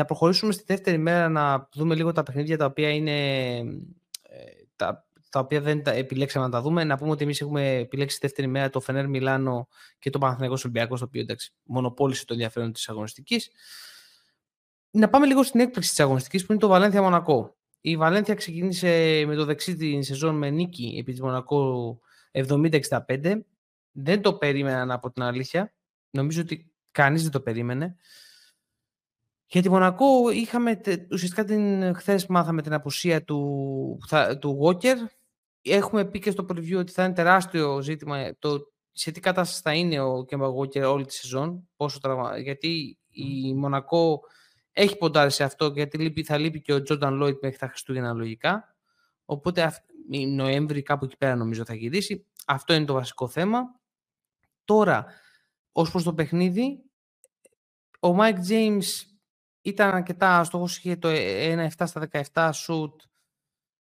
[0.00, 3.56] να προχωρήσουμε στη δεύτερη μέρα να δούμε λίγο τα παιχνίδια τα οποία είναι
[4.22, 4.44] ε,
[4.76, 6.84] τα, τα οποία δεν τα επιλέξαμε να τα δούμε.
[6.84, 9.68] Να πούμε ότι εμείς έχουμε επιλέξει τη δεύτερη μέρα το Φενέρ Μιλάνο
[9.98, 13.50] και το Παναθηναϊκό Ολυμπιακό, το οποίο εντάξει, μονοπόλησε το ενδιαφέρον της αγωνιστικής.
[14.90, 17.56] Να πάμε λίγο στην έκπληξη της αγωνιστικής που είναι το Βαλένθια Μονακό.
[17.80, 22.00] Η Βαλένθια ξεκίνησε με το δεξί την σεζόν με νίκη επί της Μονακό
[22.32, 22.80] 70-65.
[23.92, 25.74] Δεν το περίμεναν από την αλήθεια.
[26.10, 27.96] Νομίζω ότι κανείς δεν το περίμενε.
[29.50, 33.98] Για τη Μονακό είχαμε, ουσιαστικά την, χθες μάθαμε την απουσία του,
[34.38, 34.96] του Walker.
[35.62, 39.74] Έχουμε πει και στο preview ότι θα είναι τεράστιο ζήτημα το σε τι κατάσταση θα
[39.74, 41.68] είναι ο Κέμπα Walker όλη τη σεζόν.
[41.76, 42.38] Πόσο τραυμα...
[42.38, 44.20] Γιατί η Μονακό
[44.72, 48.76] έχει ποντάρει σε αυτό γιατί θα λείπει και ο Τζόρνταν Λόιτ μέχρι τα Χριστούγεννα λογικά.
[49.24, 49.72] Οπότε
[50.28, 52.26] Νοέμβρη κάπου εκεί πέρα νομίζω θα γυρίσει.
[52.46, 53.60] Αυτό είναι το βασικό θέμα.
[54.64, 55.06] Τώρα,
[55.72, 56.82] ως προς το παιχνίδι,
[58.00, 59.09] ο Mike James
[59.62, 62.92] ήταν αρκετά στόχος, είχε το 1-7 στα 17 shoot.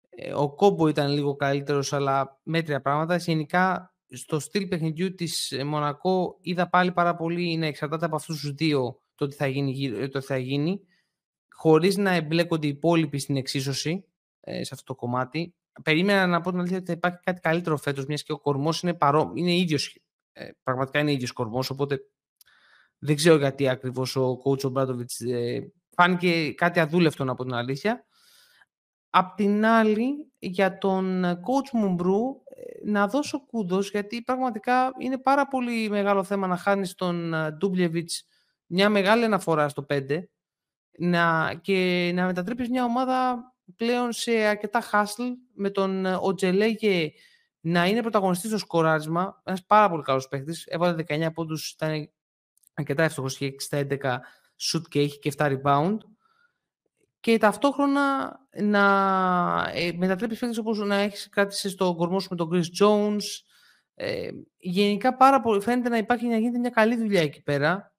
[0.09, 3.16] Ε, ο Κόμπο ήταν λίγο καλύτερος, αλλά μέτρια πράγματα.
[3.16, 8.52] Γενικά, στο στυλ παιχνιδιού της Μονακό είδα πάλι πάρα πολύ να εξαρτάται από αυτούς τους
[8.52, 10.81] δύο το τι θα γίνει, το θα γίνει
[11.61, 14.06] χωρίς να εμπλέκονται οι υπόλοιποι στην εξίσωση
[14.39, 15.56] ε, σε αυτό το κομμάτι.
[15.83, 18.81] Περίμενα να πω την αλήθεια ότι θα υπάρχει κάτι καλύτερο φέτος, μιας και ο κορμός
[18.81, 19.31] είναι, παρό...
[19.35, 20.00] είναι ίδιος,
[20.31, 22.00] ε, πραγματικά είναι ίδιος κορμός, οπότε
[23.03, 28.05] δεν ξέρω γιατί ακριβώς ο coach Ομπράτοβιτς ε, φάνηκε κάτι αδούλευτο από την αλήθεια.
[29.09, 32.19] Απ' την άλλη, για τον coach Μουμπρού,
[32.55, 38.25] ε, να δώσω κούντος, γιατί πραγματικά είναι πάρα πολύ μεγάλο θέμα να χάνεις τον Ντούμπλεβιτς
[38.66, 40.23] μια μεγάλη αναφορά στο 5
[40.97, 43.44] να, και να μετατρέπεις μια ομάδα
[43.75, 47.11] πλέον σε αρκετά hustle με τον Οτζελέγε
[47.59, 49.41] να είναι πρωταγωνιστής στο σκοράρισμα.
[49.44, 50.53] Ένας πάρα πολύ καλός παίχτη.
[50.66, 52.11] Έβαλε 19 πόντους, ήταν
[52.81, 54.17] αρκετά εύστοχο και 6 11
[54.59, 55.97] shoot και έχει και 7 rebound.
[57.19, 58.83] Και ταυτόχρονα να
[59.73, 63.23] ε, μετατρέπεις παίχτε όπως να έχεις κράτησε στο κορμό σου με τον Chris Jones.
[63.95, 67.95] Ε, γενικά πάρα πολύ, φαίνεται να υπάρχει να γίνεται μια καλή δουλειά εκεί πέρα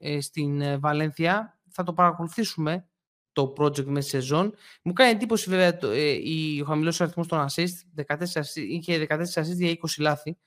[0.00, 1.58] ε, στην ε, Βαλένθια.
[1.70, 2.88] Θα το παρακολουθήσουμε
[3.32, 4.54] το project μέσα σεζόν.
[4.82, 8.02] Μου κάνει εντύπωση βέβαια το, ε, η, ο χαμηλός αριθμός των assist.
[8.06, 8.16] 14,
[8.54, 10.38] είχε 14 assist για 20 λάθη.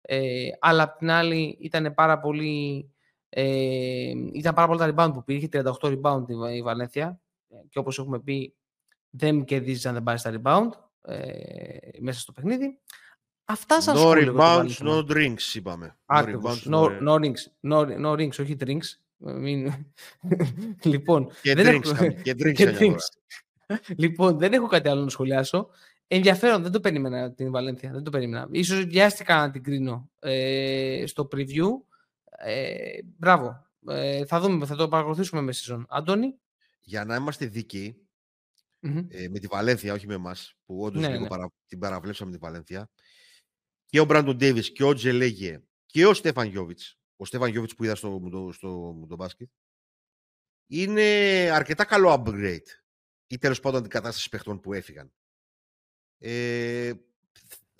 [0.00, 2.90] Ε, αλλά απ' την άλλη ήταν πάρα πολύ.
[3.32, 5.38] Ε, ήταν πάρα πολλά τα rebound που πήρε.
[5.38, 7.20] Είχε 38 rebound η, η Βαλένθια.
[7.68, 8.54] Και όπως έχουμε πει,
[9.10, 10.68] δεν κερδίζει αν δεν πάρεις τα rebound
[11.02, 11.18] ε,
[12.00, 12.78] μέσα στο παιχνίδι.
[13.44, 15.96] Αυτά σας No rebounds, no drinks, είπαμε.
[16.06, 16.68] Ακριβώς.
[16.70, 19.00] No, no, no, rings, no, no rings, όχι drinks.
[19.16, 19.72] Μην...
[20.84, 22.12] λοιπόν, και δεν drinks, έχω...
[22.22, 23.76] και drinks, και drinks.
[23.96, 25.68] λοιπόν, δεν έχω κάτι άλλο να σχολιάσω.
[26.06, 27.90] Ενδιαφέρον, δεν το περίμενα την Βαλένθια.
[27.92, 28.48] Δεν το περίμενα.
[28.50, 31.68] Ίσως βιάστηκα να την κρίνω ε, στο preview.
[32.42, 33.66] Ε, μπράβο.
[33.86, 35.86] Ε, θα δούμε, θα το παρακολουθήσουμε με σεζόν.
[35.88, 36.38] Αντώνη.
[36.80, 38.08] Για να είμαστε δίκαιοι,
[38.82, 39.06] mm-hmm.
[39.08, 41.26] ε, με τη Βαλένθια, όχι με εμάς, που όντως ναι, ναι.
[41.26, 42.90] Παρα, την παραβλέψαμε τη Βαλένθια
[43.84, 47.84] και ο Μπράντον Ντέβι και ο Τζελέγε και ο Στέφαν Γιώβιτς, ο Στέφαν Γιώβιτς που
[47.84, 49.48] είδα στο, στο, στο, στο μπάσκετ,
[50.66, 51.02] είναι
[51.52, 52.66] αρκετά καλό upgrade
[53.26, 55.12] ή τέλος πάντων αντικατάσταση παιχτών που έφυγαν.
[56.18, 56.92] Ε,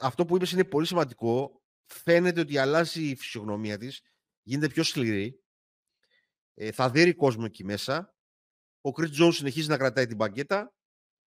[0.00, 1.62] αυτό που είπες είναι πολύ σημαντικό.
[1.86, 4.02] Φαίνεται ότι αλλάζει η φυσιογνωμία της,
[4.42, 5.42] γίνεται πιο σκληρή.
[6.54, 8.14] Ε, θα δει κόσμο εκεί μέσα.
[8.80, 10.74] Ο Chris Jones συνεχίζει να κρατάει την παγκέτα.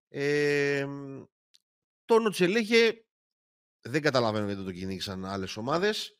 [0.08, 0.86] Ε,
[2.06, 3.06] τον Οτσελέγε
[3.82, 6.18] δεν καταλαβαίνω γιατί το κυνήγησαν άλλες ομάδες.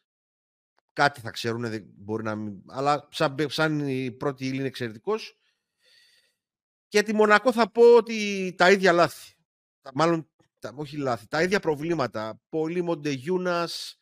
[0.94, 2.62] Κάτι θα ξέρουν, μπορεί να μην...
[2.68, 5.38] αλλά σαν, σαν η πρώτη ύλη είναι εξαιρετικός.
[6.88, 9.36] Και τη Μονακό θα πω ότι τα ίδια λάθη.
[9.94, 10.30] Μάλλον,
[10.60, 12.42] τα, όχι λάθη, τα ίδια προβλήματα.
[12.50, 14.00] Πολύ Μοντεγιούνας,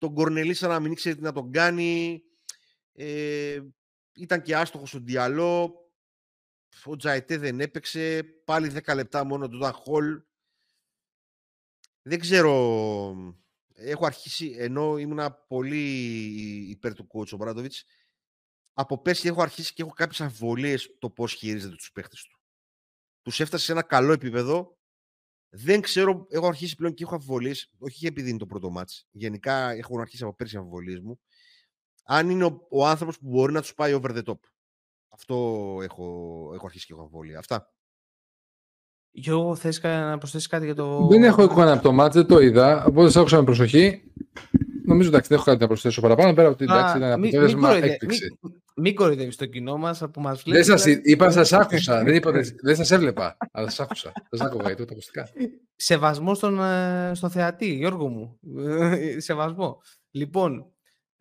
[0.00, 2.22] τον Κορνελίσα να μην ήξερε τι να τον κάνει.
[2.92, 3.60] Ε,
[4.14, 5.74] ήταν και άστοχος στον Διαλό.
[6.84, 8.22] Ο Τζαϊτέ δεν έπαιξε.
[8.44, 10.22] Πάλι 10 λεπτά μόνο του Χολ.
[12.02, 13.36] Δεν ξέρω.
[13.74, 15.84] Έχω αρχίσει, ενώ ήμουν πολύ
[16.70, 17.84] υπέρ του coach ο Μπράντοβιτς,
[18.72, 22.40] από πέρσι έχω αρχίσει και έχω κάποιες αμφιβολίες το πώς χειρίζεται τους παίχτες του.
[23.22, 24.79] Τους έφτασε σε ένα καλό επίπεδο.
[25.52, 29.06] Δεν ξέρω, έχω αρχίσει πλέον και έχω αμφιβολίες, όχι επειδή είναι το πρώτο μάτς.
[29.10, 31.20] Γενικά έχω αρχίσει από πέρσι αμφιβολίες μου.
[32.04, 34.38] Αν είναι ο, ο άνθρωπος που μπορεί να τους πάει over the top.
[35.08, 35.36] Αυτό
[35.82, 36.04] έχω,
[36.54, 37.38] έχω αρχίσει και έχω αμφιβολία.
[37.38, 37.72] Αυτά.
[39.10, 41.06] Γιώργο, θες να προσθέσεις κάτι για το...
[41.06, 44.02] Δεν έχω εικόνα από το μάτς, δεν το είδα, οπότε σε άκουσα με προσοχή.
[44.84, 48.38] Νομίζω εντάξει, δεν έχω κάτι να προσθέσω παραπάνω, πέρα από ότι εντάξει, ήταν αποτέλεσμα έκπληξη.
[48.40, 48.60] Μην
[48.94, 50.66] κοροϊδεύεις το κοινό μας που μας βλέπεις.
[50.66, 52.04] Δεν σας, είπα, σας άκουσα.
[52.04, 52.30] δεν, είπα,
[52.62, 54.12] δεν σας έβλεπα, αλλά σας άκουσα.
[54.14, 55.28] Δεν σας άκουγα γιατί τα ακουστικά.
[55.76, 58.38] Σεβασμό στον, ε, στο θεατή, Γιώργο μου.
[59.26, 59.82] Σεβασμό.
[60.10, 60.72] Λοιπόν,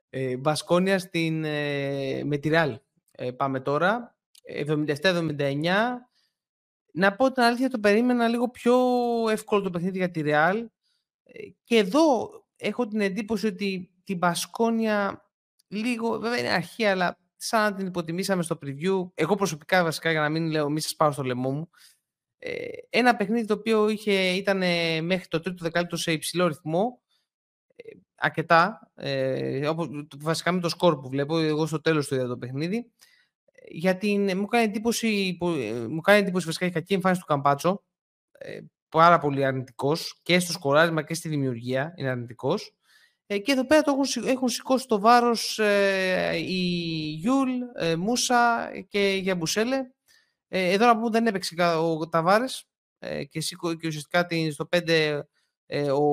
[0.10, 2.80] ε, Μπασκόνια στην, ε, με τη Ρεάλ.
[3.12, 4.18] Ε, πάμε τώρα.
[4.44, 6.10] 77-79.
[6.92, 8.76] Να πω την αλήθεια, το περίμενα λίγο πιο
[9.30, 10.66] εύκολο το παιχνίδι για τη Real.
[11.24, 15.30] Ε, και εδώ έχω την εντύπωση ότι την Πασκόνια
[15.68, 19.10] λίγο, βέβαια είναι αρχή, αλλά σαν να την υποτιμήσαμε στο preview.
[19.14, 21.70] Εγώ προσωπικά βασικά για να μην λέω μη σας πάω στο λαιμό μου.
[22.38, 24.58] Ε, ένα παιχνίδι το οποίο είχε, ήταν
[25.06, 27.02] μέχρι το τρίτο δεκάλεπτο σε υψηλό ρυθμό.
[27.76, 28.92] Ε, αρκετά.
[28.96, 32.92] Ε, όπως, βασικά με το σκορ που βλέπω, εγώ στο τέλος του είδα το παιχνίδι.
[33.68, 35.38] Γιατί μου κάνει εντύπωση,
[35.90, 37.84] μου κάνει εντύπωση βασικά η κακή εμφάνιση του Καμπάτσο.
[38.32, 38.60] Ε,
[38.90, 42.79] πάρα πολύ αρνητικός και στο σκοράρισμα και στη δημιουργία είναι αρνητικός.
[43.32, 46.64] Ε, και εδώ πέρα το έχουν, έχουν σηκώσει το βάρος ε, η
[47.20, 49.78] Γιούλ, ε, Μούσα και η Γιαμπουσέλε.
[50.48, 52.66] Ε, εδώ να πούμε δεν έπαιξε ο Ταβάρες
[53.00, 53.40] ε, και,
[53.80, 55.22] και ουσιαστικά στο 5
[55.66, 56.04] ε, ο,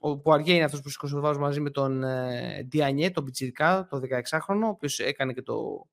[0.00, 3.86] ο Πουαριέ είναι αυτός που σηκώσει το βάρος μαζί με τον ε, Διανιέ, τον πιτσιρικά,
[3.90, 5.86] τον 16χρονο, ο οποίος έκανε και το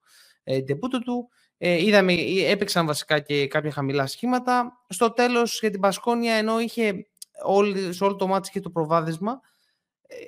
[0.43, 0.61] ε,
[1.05, 1.29] του.
[1.57, 2.13] Ε, είδαμε,
[2.47, 4.83] έπαιξαν βασικά και κάποια χαμηλά σχήματα.
[4.89, 7.07] Στο τέλος για την Πασκόνια, ενώ είχε
[7.45, 9.56] όλη, σε όλο το μάτι και το προβάδισμα, ε,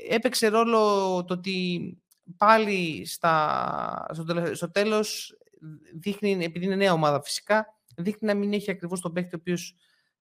[0.09, 0.79] έπαιξε ρόλο
[1.27, 1.97] το ότι
[2.37, 5.37] πάλι στα, στο, στο τέλος
[5.99, 7.65] δείχνει, επειδή είναι νέα ομάδα φυσικά,
[7.95, 9.75] δείχνει να μην έχει ακριβώς τον παίκτη ο οποίος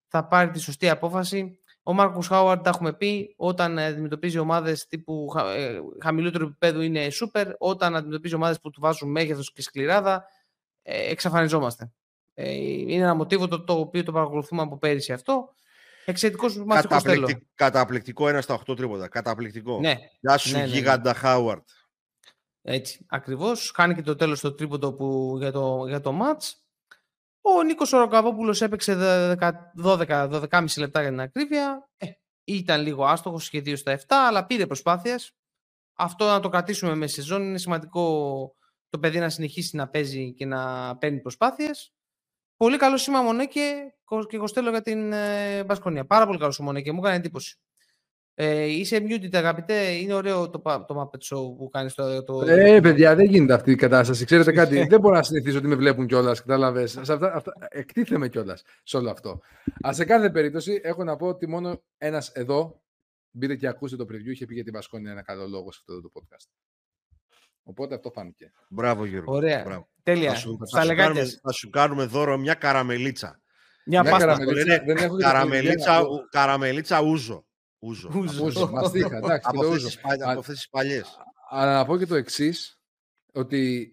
[0.07, 1.59] θα πάρει τη σωστή απόφαση.
[1.83, 7.49] Ο Μάρκο Χάουαρντ, τα έχουμε πει, όταν αντιμετωπίζει ομάδες τύπου ε, χαμηλότερου επίπεδου είναι σούπερ.
[7.59, 10.25] Όταν αντιμετωπίζει ομάδες που του βάζουν μέγεθος και σκληράδα,
[10.83, 11.93] ε, εξαφανιζόμαστε.
[12.35, 15.55] Ε, είναι ένα μοτίβο το, το οποίο το παρακολουθούμε από πέρυσι αυτό.
[16.09, 19.09] Εξαιρετικό μαθητικό Καταπληκτικ, Καταπληκτικό ένα στα 8 τρίποτα.
[19.09, 19.81] Καταπληκτικό.
[19.81, 19.97] Ναι.
[20.21, 20.73] Γεια σου, ναι, ναι, ναι.
[20.73, 21.69] γίγαντα Χάουαρτ.
[22.63, 23.73] Έτσι, ακριβώς.
[23.75, 26.53] Χάνει και το τέλος το τρίποντο που, για το, για το match.
[27.41, 28.97] Ο Νίκος Οροκαβόπουλο έπαιξε
[29.83, 31.89] 12-12,5 λεπτά για την ακρίβεια.
[31.97, 32.07] Ε,
[32.45, 35.33] ήταν λίγο άστοχος και 2 στα 7, αλλά πήρε προσπάθειες.
[35.97, 37.43] Αυτό να το κρατήσουμε μες σεζόν.
[37.43, 38.55] Είναι σημαντικό
[38.89, 41.93] το παιδί να συνεχίσει να παίζει και να παίρνει προσπάθειες.
[42.59, 43.61] Πολύ καλό σήμα Μονέκε
[44.29, 46.07] και Κοστέλο για την ε, Μπασκονία.
[46.07, 47.59] Πάρα πολύ καλό ο Μονέκε, μου έκανε εντύπωση.
[48.35, 49.91] Ε, είσαι muted, αγαπητέ.
[49.91, 52.25] Είναι ωραίο το, το Muppet Show που κάνεις το.
[52.25, 52.41] το...
[52.41, 54.25] Ε, παιδιά, δεν γίνεται αυτή η κατάσταση.
[54.25, 56.41] Ξέρετε κάτι, δεν μπορώ να συνηθίσω ότι με βλέπουν κιόλας.
[56.41, 57.01] Κατάλαβες.
[57.69, 59.41] Εκτίθεμαι κιόλας σε όλο αυτό.
[59.87, 62.83] Α, σε κάθε περίπτωση, έχω να πω ότι μόνο ένας εδώ.
[63.31, 64.31] Μπείτε και ακούστε το preview.
[64.31, 66.49] Είχε πει για την Βασκόνια ένα καλό λόγο σε αυτό το podcast.
[67.69, 68.53] Οπότε αυτό φάνηκε.
[68.69, 69.35] Μπράβο, Γιώργο.
[69.35, 69.63] Ωραία.
[69.65, 69.89] Μπράβο.
[70.03, 70.31] Τέλεια.
[70.31, 73.41] Θα σου, θα, σου κάνουμε, θα σου κάνουμε δώρο μια καραμελίτσα.
[73.87, 74.83] Μια, μια καραμελίτσα.
[74.85, 77.47] Δεν έχω καραμελίτσα, καραμελίτσα ούζο.
[77.79, 78.11] Ούζο.
[78.15, 78.45] Ούζο.
[78.45, 78.71] ούζο.
[78.71, 79.49] Μαστίχα, εντάξει.
[80.23, 81.19] από αυτές τις παλιές.
[81.51, 82.81] Αλλά να πω και το εξής
[83.33, 83.93] ότι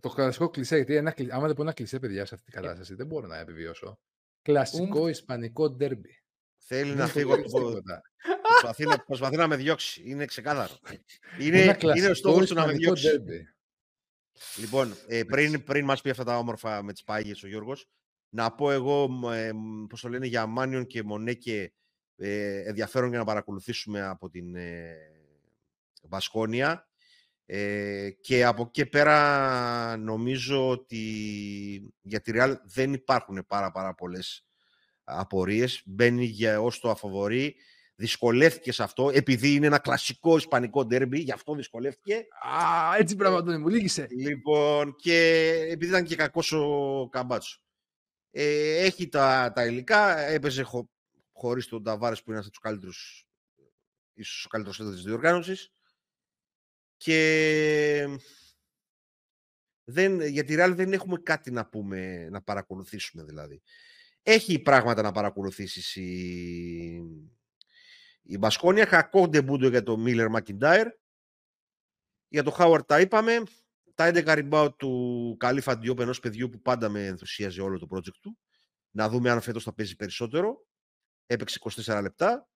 [0.00, 2.94] το κλασικό κλισέ, γιατί ένα, άμα δεν πω ένα κλισέ, παιδιά, σε αυτή την κατάσταση,
[2.94, 3.98] δεν μπορώ να επιβιώσω.
[4.42, 6.23] Κλασικό ισπανικό ντέρμπι.
[6.66, 10.02] Θέλει να φύγω από προσπαθεί, να, προσπαθεί να με διώξει.
[10.04, 10.78] Είναι ξεκάθαρο.
[11.40, 13.08] Είναι, είναι ο στόχος του να με διώξει.
[14.56, 17.88] Λοιπόν, ε, πριν, πριν μας πει αυτά τα όμορφα με τις πάγιες ο Γιώργος,
[18.28, 19.50] να πω εγώ, ε,
[19.88, 21.72] πώς το λένε, για Μάνιον και Μονέκε
[22.16, 24.96] ε, ενδιαφέρον για να παρακολουθήσουμε από την ε,
[26.02, 26.88] Βασκόνια.
[27.46, 31.02] Ε, και από εκεί πέρα νομίζω ότι
[32.00, 34.46] για τη Real δεν υπάρχουν πάρα πάρα πολλές
[35.04, 35.82] απορίες.
[35.84, 37.56] Μπαίνει για ως το αφοβορεί.
[37.96, 42.26] Δυσκολεύτηκε σε αυτό, επειδή είναι ένα κλασικό ισπανικό ντέρμπι, γι' αυτό δυσκολεύτηκε.
[42.58, 44.06] Α, έτσι πράγμα μου λύγησε.
[44.10, 47.58] Λοιπόν, και επειδή ήταν και κακός ο Καμπάτσο.
[48.30, 50.90] Ε, έχει τα, τα υλικά, έπαιζε χω,
[51.32, 53.26] χωρίς τον Ταβάρες που είναι ένας από τους καλύτερους,
[54.14, 55.72] ίσως ο καλύτερος της διοργάνωσης.
[56.96, 58.18] Και
[59.84, 63.62] δεν, για τη Real δεν έχουμε κάτι να πούμε, να παρακολουθήσουμε δηλαδή.
[64.26, 67.02] Έχει πράγματα να παρακολουθήσεις η,
[68.22, 68.84] η Μπασκόνια.
[68.84, 70.86] Κακό ντεμπούντο για το Μίλλερ Μακιντάιρ.
[72.28, 73.42] Για το Χάουαρτ τα είπαμε.
[73.94, 78.16] Τα 11 rebound του Καλίφα Ντιόπ ενός παιδιού που πάντα με ενθουσίαζε όλο το project
[78.20, 78.38] του.
[78.90, 80.66] Να δούμε αν φέτος θα παίζει περισσότερο.
[81.26, 82.48] Έπαιξε 24 λεπτά.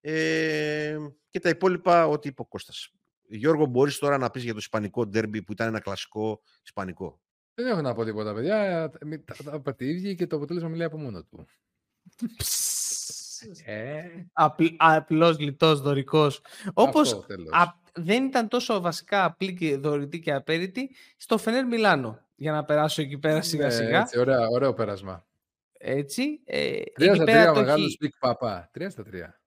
[0.00, 0.96] Ε,
[1.30, 2.90] και τα υπόλοιπα ό,τι είπε ο Κώστας.
[3.22, 7.20] Γιώργο, μπορείς τώρα να πεις για το ισπανικό ντέρμπι που ήταν ένα κλασικό ισπανικό;
[7.60, 8.90] Δεν έχω να πω τίποτα, παιδιά.
[8.90, 9.72] Τα, τα,
[10.16, 11.46] και το αποτέλεσμα μιλάει από μόνο του.
[13.64, 14.02] ε,
[14.76, 16.40] απλός λιτός δωρικός.
[16.72, 17.26] Όπως
[17.94, 22.18] δεν ήταν τόσο βασικά απλή και δωρητή και απέριτη στο Φενέρ Μιλάνο.
[22.34, 24.00] Για να περάσω εκεί πέρα σιγά ναι, σιγά.
[24.00, 25.26] Έτσι, ωραία, ωραίο πέρασμα.
[25.72, 26.40] Έτσι.
[26.44, 28.12] Ε, τρία στα τρία, μεγάλο έχει...
[28.18, 28.68] παπά.
[28.72, 29.39] Τρία στα τρία.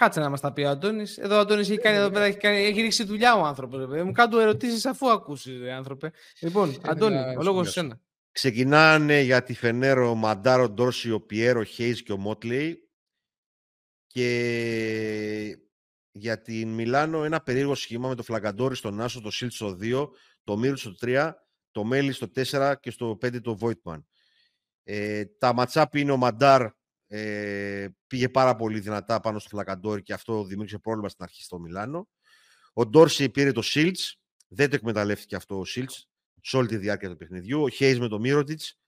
[0.00, 1.18] Κάτσε να μας τα πει ο Αντώνης.
[1.18, 3.86] Εδώ ο Αντώνης έχει κάνει εδώ πέρα, έχει, κάνει, έχει ρίξει δουλειά ο άνθρωπος.
[4.04, 6.12] Μου κάνω ερωτήσεις αφού ακούσεις, άνθρωπε.
[6.40, 8.00] Λοιπόν, Αντώνη, ο λόγος σου σένα.
[8.30, 12.88] Ξεκινάνε για τη Φενέρο Μαντάρο Ντόρσι, ο Πιέρο Χέις και ο Μότλεϊ.
[14.06, 15.58] Και
[16.10, 20.08] για την Μιλάνο ένα περίεργο σχήμα με το Φλαγκαντόρι στον Άσο, το Σίλτ στο 2,
[20.44, 21.32] το Μύρου στο 3,
[21.70, 24.02] το Μέλι στο 4 και στο 5 το Voigtman.
[24.82, 26.66] Ε, τα ματσάπ είναι ο Μαντάρ
[27.12, 31.58] ε, πήγε πάρα πολύ δυνατά πάνω στο Φλακαντόρι και αυτό δημιούργησε πρόβλημα στην αρχή στο
[31.58, 32.08] Μιλάνο.
[32.72, 36.08] Ο Ντόρσι πήρε το Σιλντς, δεν το εκμεταλλεύτηκε αυτό ο Σιλντς
[36.42, 37.62] σε όλη τη διάρκεια του παιχνιδιού.
[37.62, 38.78] Ο Χέις με το Μίροτιτς,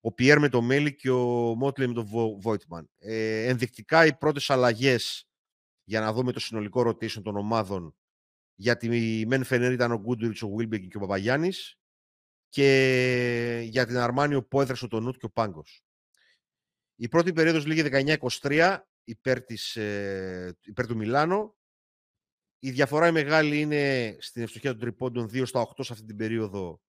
[0.00, 2.04] ο Πιέρ με το Μέλι και ο Μότλεϊ με το
[2.40, 2.90] Βόιτμαν.
[2.98, 5.28] Ε, ενδεικτικά οι πρώτες αλλαγές
[5.84, 7.96] για να δούμε το συνολικό rotation των ομάδων
[8.54, 8.88] για τη
[9.26, 11.76] μεν Φενέρ ήταν ο Γκούντουριτς, ο Βίλμπεκιν και ο Παπαγιάννης
[12.48, 15.82] και για την Αρμάνη ο Πόιθρες, ο Τονούτ και ο Πάγκος.
[17.02, 17.82] Η πρώτη περίοδος λίγη
[18.40, 21.56] 19-23 υπέρ, της, ε, υπέρ του Μιλάνο.
[22.58, 26.16] Η διαφορά η μεγάλη είναι στην ευστοχία των τριπώντων 2 στα 8 σε αυτή την
[26.16, 26.80] περίοδο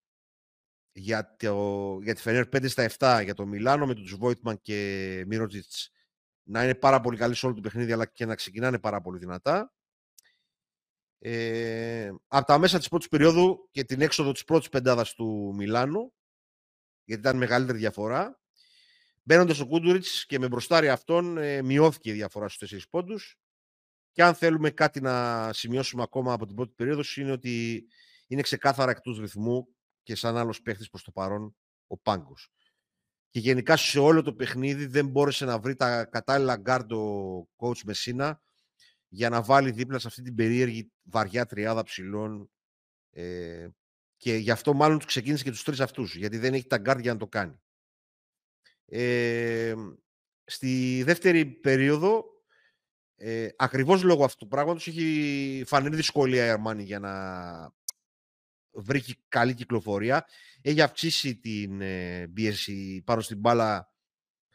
[0.91, 5.23] για, το, για τη Φενέρ 5 στα 7 για το Μιλάνο με τους Βόιτμαν και
[5.27, 5.91] Μίροτζιτς
[6.43, 9.19] να είναι πάρα πολύ καλή σε όλο το παιχνίδι αλλά και να ξεκινάνε πάρα πολύ
[9.19, 9.73] δυνατά.
[11.19, 16.13] Ε, από τα μέσα της πρώτης περίοδου και την έξοδο της πρώτης πεντάδας του Μιλάνου
[17.03, 18.42] γιατί ήταν μεγαλύτερη διαφορά
[19.23, 23.37] Μπαίνοντας ο Κούντουριτς και με μπροστάρι αυτόν, ε, μειώθηκε η διαφορά στους 4 πόντους.
[24.11, 27.85] Και αν θέλουμε κάτι να σημειώσουμε ακόμα από την πρώτη περίοδος, είναι ότι
[28.27, 29.67] είναι ξεκάθαρα εκτός ρυθμού
[30.03, 31.55] και σαν άλλος παίχτης προς το παρόν
[31.87, 32.51] ο Πάγκος.
[33.29, 38.41] Και γενικά σε όλο το παιχνίδι δεν μπόρεσε να βρει τα κατάλληλα γκάρντο coach Μεσίνα
[39.07, 42.49] για να βάλει δίπλα σε αυτή την περίεργη βαριά τριάδα ψηλών.
[43.09, 43.67] Ε,
[44.17, 46.99] και γι' αυτό μάλλον τους ξεκίνησε και τους τρεις αυτούς, γιατί δεν έχει τα γκαρντ
[46.99, 47.61] για να το κάνει.
[48.85, 49.73] Ε,
[50.43, 52.25] στη δεύτερη περίοδο,
[53.15, 57.13] ε, ακριβώς λόγω αυτού του πράγματος, έχει φανερή δυσκολία η Αρμάνη για να
[58.71, 60.25] βρει καλή κυκλοφορία.
[60.61, 63.93] Έχει αυξήσει την ε, πίεση πάνω στην μπάλα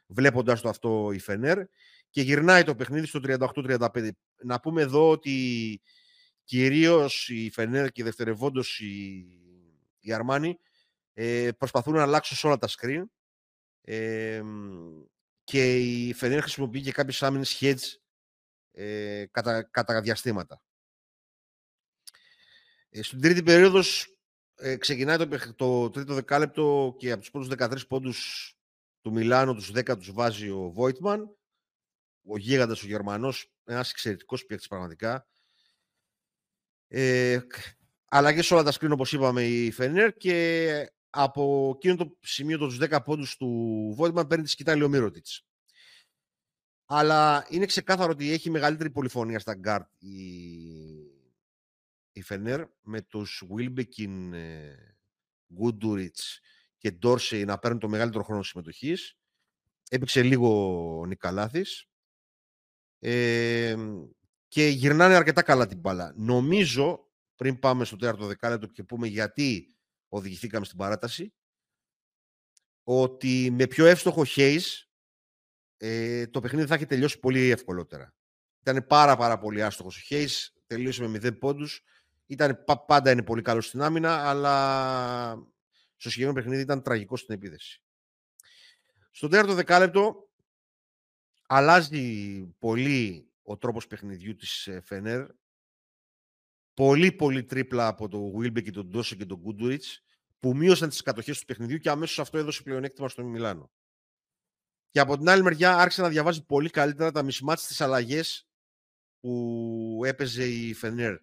[0.06, 1.58] βλέποντας το αυτό η Φενέρ
[2.10, 4.08] και γυρνάει το παιχνίδι στο 38-35.
[4.42, 5.80] Να πούμε εδώ ότι
[6.44, 9.26] κυρίως η Φενέρ και δευτερευόντως η,
[10.00, 10.58] η Αρμάνη
[11.14, 13.02] ε, προσπαθούν να αλλάξουν σε όλα τα screen
[15.44, 17.96] και η Φενέρ χρησιμοποιεί και κάποιες άμυνες hedge
[18.72, 20.62] ε, κατά, κατά διαστήματα.
[22.90, 24.16] Ε, στην τρίτη περίοδος
[24.54, 28.52] ε, ξεκινάει το, το τρίτο δεκάλεπτο και από τους πρώτους 13 πόντους
[29.00, 31.36] του Μιλάνου, τους 10 τους βάζει ο Βόιτμαν,
[32.24, 35.26] ο γίγαντας ο Γερμανός, ένας εξαιρετικός παίκτης πραγματικά.
[36.88, 37.38] Ε,
[38.08, 42.78] αλλαγές σε όλα τα σκριν όπως είπαμε η Φενέρ και από εκείνο το σημείο των
[42.80, 43.48] 10 πόντους του
[43.96, 45.46] Βόιτμαν παίρνει τη σκυτάλη ο Μίροτιτς.
[46.84, 50.18] Αλλά είναι ξεκάθαρο ότι έχει μεγαλύτερη πολυφωνία στα γκαρντ η,
[52.12, 54.34] η Φενέρ με τους Βίλμπεκιν,
[55.54, 56.40] Γκούντουριτς
[56.78, 59.16] και Ντόρσεϊ να παίρνουν το μεγαλύτερο χρόνο συμμετοχής.
[59.90, 61.86] Έπαιξε λίγο ο Νικαλάθης.
[62.98, 63.76] Ε,
[64.48, 66.12] και γυρνάνε αρκετά καλά την μπάλα.
[66.16, 69.77] Νομίζω, πριν πάμε στο τέταρτο δεκάλεπτο και πούμε γιατί
[70.08, 71.32] οδηγηθήκαμε στην παράταση,
[72.82, 74.88] ότι με πιο εύστοχο Hayes
[75.76, 78.14] ε, το παιχνίδι θα έχει τελειώσει πολύ ευκολότερα.
[78.60, 81.82] Ήταν πάρα πάρα πολύ άστοχος ο Hayes, τελείωσε με 0 πόντους.
[82.26, 85.48] Ήταν, πάντα είναι πολύ καλός στην άμυνα, αλλά
[85.96, 87.82] στο συγκεκριμένο παιχνίδι ήταν τραγικό στην επίδεση.
[89.10, 90.28] Στο τέταρτο δεκάλεπτο
[91.46, 95.26] αλλάζει πολύ ο τρόπος παιχνιδιού της Φενέρ
[96.78, 100.02] πολύ πολύ τρίπλα από το Wilbeck και τον Ντόσο και τον Γκούντουριτς
[100.38, 103.70] που μείωσαν τις κατοχές του παιχνιδιού και αμέσως αυτό έδωσε πλεονέκτημα στο Μιλάνο.
[104.90, 108.48] Και από την άλλη μεριά άρχισε να διαβάζει πολύ καλύτερα τα μισμάτια στις αλλαγές
[109.20, 111.16] που έπαιζε η Φενέρ.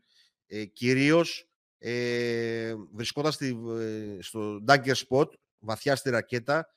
[0.45, 5.27] Ε, κυρίως ε, βρισκόταν στη, ε, στο dagger spot,
[5.59, 6.67] βαθιά στη ρακέτα,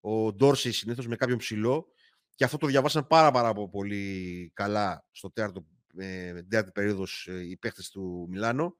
[0.00, 1.86] ο Ντόρσεϊ συνήθως με κάποιον ψηλό
[2.34, 5.66] και αυτό το διαβάσαν πάρα, πάρα πολύ καλά στο τέταρτο
[5.98, 8.76] ε, τέταρτη περίοδος ε, οι παίχτες του Μιλάνο.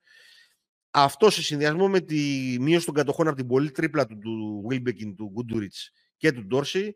[0.90, 2.16] Αυτό σε συνδυασμό με τη
[2.61, 6.94] μείωση των κατοχών από την πολύ τρίπλα του, του Wilbekin, του Γκούντουριτς και του Ντόρση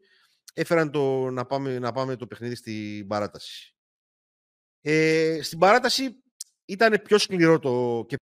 [0.54, 3.74] έφεραν το, να, πάμε, να πάμε το παιχνίδι στην παράταση.
[4.80, 6.22] Ε, στην παράταση
[6.64, 8.04] ήταν πιο σκληρό το...
[8.08, 8.16] Και...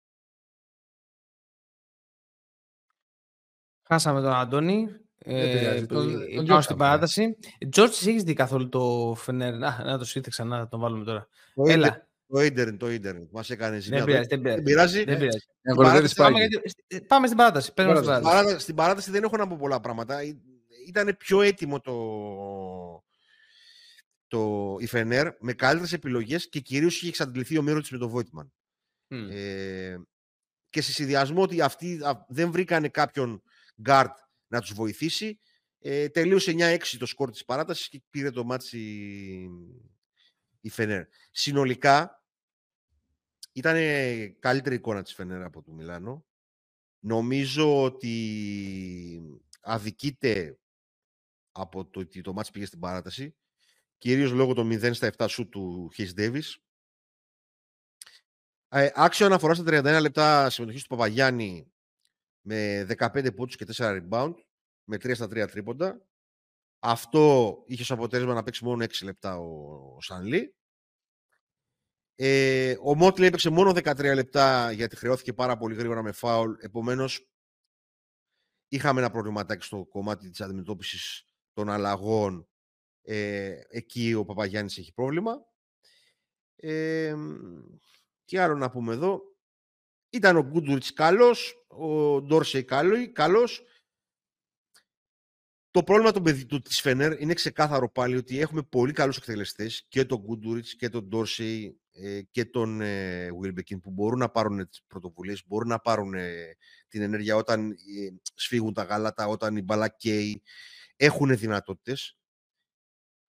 [3.88, 5.07] Χάσαμε τον Αντώνη.
[5.30, 7.38] Ε, τον, τον, τον στην παράταση.
[7.70, 9.58] Τζόρτζ, έχεις δει καθόλου το Φενέρ.
[9.58, 11.28] Να, να το σύνθε ξανά, θα τον βάλουμε τώρα.
[11.56, 12.08] Το Έλα.
[12.28, 13.28] Το ίντερνετ, το ίντερνετ.
[13.32, 14.06] Μας έκανε ζημιά.
[14.06, 14.38] Δεν πειράζει.
[14.38, 15.04] Δεν πειράζει.
[15.04, 15.18] Δεν
[15.88, 16.16] πειράζει.
[16.16, 16.48] Πάμε,
[17.08, 17.72] πάμε στην παράταση.
[17.72, 18.60] Στην παράταση.
[18.60, 20.20] στην παράταση δεν έχω να πω πολλά πράγματα.
[20.88, 21.96] Ήταν πιο έτοιμο το,
[24.28, 28.52] το η Φενέρ με καλύτερες επιλογές και κυρίως είχε εξαντληθεί ο Μίρο με τον Βόιτμαν.
[29.10, 29.28] Mm.
[29.32, 29.98] Ε,
[30.70, 33.42] και σε συνδυασμό ότι αυτοί δεν βρήκανε κάποιον
[33.82, 34.18] γκαρντ
[34.48, 35.40] να τους βοηθήσει.
[35.80, 38.80] Ε, τελείωσε 9-6 το σκορ της παράτασης και πήρε το ματς
[40.62, 41.06] η Φενέρ.
[41.32, 42.24] Συνολικά
[43.52, 43.76] ήταν
[44.40, 46.26] καλύτερη εικόνα της Φενέρ από το Μιλάνο.
[47.00, 50.60] Νομίζω ότι αδικείται
[51.52, 53.36] από το ότι το μάτς πήγε στην παράταση,
[53.98, 56.58] κυρίως λόγω των 0 στα 7 σου του Χις Ντέβις.
[58.70, 61.72] Ε, άξιο αναφορά στα 31 λεπτά συμμετοχής του Παπαγιάννη
[62.50, 64.34] με 15 πόντους και 4 rebound,
[64.84, 66.08] με 3 στα 3 τρίποντα.
[66.80, 70.56] Αυτό είχε ως αποτέλεσμα να παίξει μόνο 6 λεπτά ο, ο Σανλή.
[72.16, 76.54] Ε, ο Μότλι έπαιξε μόνο 13 λεπτά γιατί χρεώθηκε πάρα πολύ γρήγορα με φάουλ.
[76.60, 77.30] Επομένως,
[78.68, 82.48] είχαμε ένα προβληματάκι στο κομμάτι της αντιμετώπισης των αλλαγών.
[83.02, 85.46] Ε, εκεί ο Παπαγιάννης έχει πρόβλημα.
[86.56, 87.16] Ε,
[88.26, 89.37] τι άλλο να πούμε εδώ.
[90.10, 92.66] Ήταν ο Γκούντουριτς καλός, ο Ντόρσεϊ
[93.14, 93.64] καλός.
[95.72, 100.06] Το πρόβλημα του, του, της Φενέρ είναι ξεκάθαρο πάλι ότι έχουμε πολύ καλούς εκτελεστές και
[100.06, 103.30] τον Γκούντουριτς και τον Ντόρσεϊ ε, και τον ε,
[103.82, 106.56] που μπορούν να πάρουν τις πρωτοβουλίες, μπορούν να πάρουν ε,
[106.88, 107.76] την ενέργεια όταν ε,
[108.34, 110.42] σφίγουν τα γάλατα, όταν η μπαλά καίει,
[110.96, 112.18] έχουν δυνατότητες.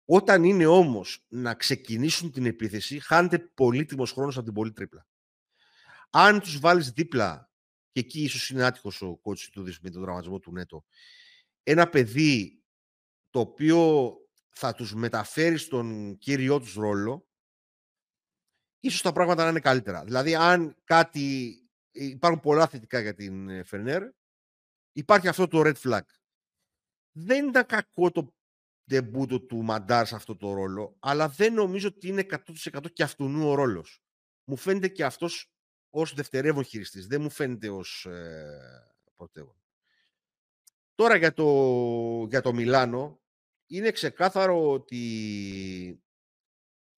[0.05, 5.08] Όταν είναι όμως να ξεκινήσουν την επίθεση, χάνεται πολύτιμος χρόνος από την πολύ τρίπλα.
[6.11, 7.53] Αν τους βάλεις δίπλα,
[7.93, 10.85] και εκεί ίσως είναι άτυχος ο κότσος του με τον δραματισμό του Νέτο,
[11.63, 12.63] ένα παιδί
[13.31, 14.13] το οποίο
[14.49, 17.29] θα τους μεταφέρει στον κύριό τους ρόλο,
[18.81, 20.05] ίσως τα πράγματα να είναι καλύτερα.
[20.05, 21.63] Δηλαδή, αν κάτι...
[21.91, 24.03] Υπάρχουν πολλά θετικά για την Φερνέρ,
[24.93, 26.03] υπάρχει αυτό το red flag.
[27.13, 28.35] Δεν ήταν κακό το
[28.91, 32.27] ντεμπούτο του Μαντάρς σε αυτό το ρόλο, αλλά δεν νομίζω ότι είναι
[32.73, 34.03] 100% και αυτού ο ρόλος.
[34.45, 35.53] Μου φαίνεται και αυτός
[35.91, 37.07] ως δευτερεύον χειριστής.
[37.07, 39.63] Δεν μου φαίνεται ως ε, πρωτεύον.
[40.95, 43.21] Τώρα για το, για το Μιλάνο,
[43.67, 46.03] είναι ξεκάθαρο ότι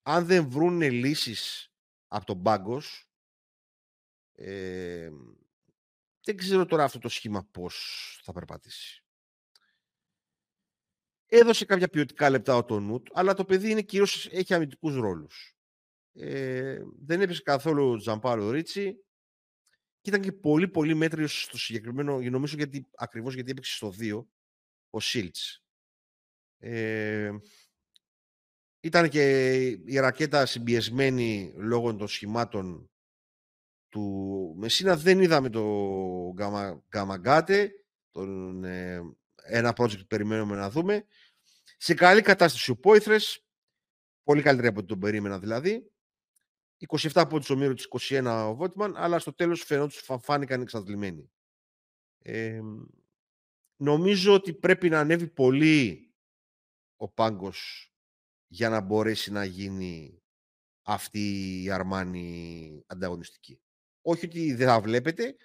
[0.03, 1.73] αν δεν βρουν λύσεις
[2.07, 3.11] από τον Πάγκος,
[4.33, 5.11] ε,
[6.25, 9.05] δεν ξέρω τώρα αυτό το σχήμα πώς θα περπατήσει.
[11.27, 15.60] Έδωσε κάποια ποιοτικά λεπτά ο Τονούτ, αλλά το παιδί είναι κυρίως, έχει αμυντικούς ρόλους.
[16.13, 19.05] Ε, δεν έπαιζε καθόλου ο Τζαμπάρο Ρίτσι
[20.01, 24.27] και ήταν και πολύ πολύ μέτριος στο συγκεκριμένο, νομίζω γιατί, ακριβώς γιατί έπαιξε στο 2,
[24.91, 25.65] ο Σίλτς.
[26.59, 27.31] Ε,
[28.81, 32.91] ήταν και η ρακέτα συμπιεσμένη λόγω των σχημάτων
[33.89, 34.97] του Μεσίνα.
[34.97, 35.65] Δεν είδαμε το
[36.89, 37.73] Γκαμαγκάτε,
[38.11, 39.01] τον, ε,
[39.35, 41.05] ένα project που περιμένουμε να δούμε.
[41.77, 43.45] Σε καλή κατάσταση ο Πόηθρες,
[44.23, 45.91] πολύ καλύτερη από τον περίμενα δηλαδή.
[46.89, 51.31] 27 από ο Μύρος 21 ο Βότμαν, αλλά στο τέλος φαινόντουσαν φάνηκαν εξαντλημένοι.
[52.19, 52.61] Ε,
[53.77, 56.11] νομίζω ότι πρέπει να ανέβει πολύ
[56.97, 57.91] ο πάγκος
[58.47, 60.23] για να μπορέσει να γίνει
[60.83, 63.61] αυτή η Αρμάνη ανταγωνιστική.
[64.03, 65.37] Όχι ότι δεν θα βλέπετε,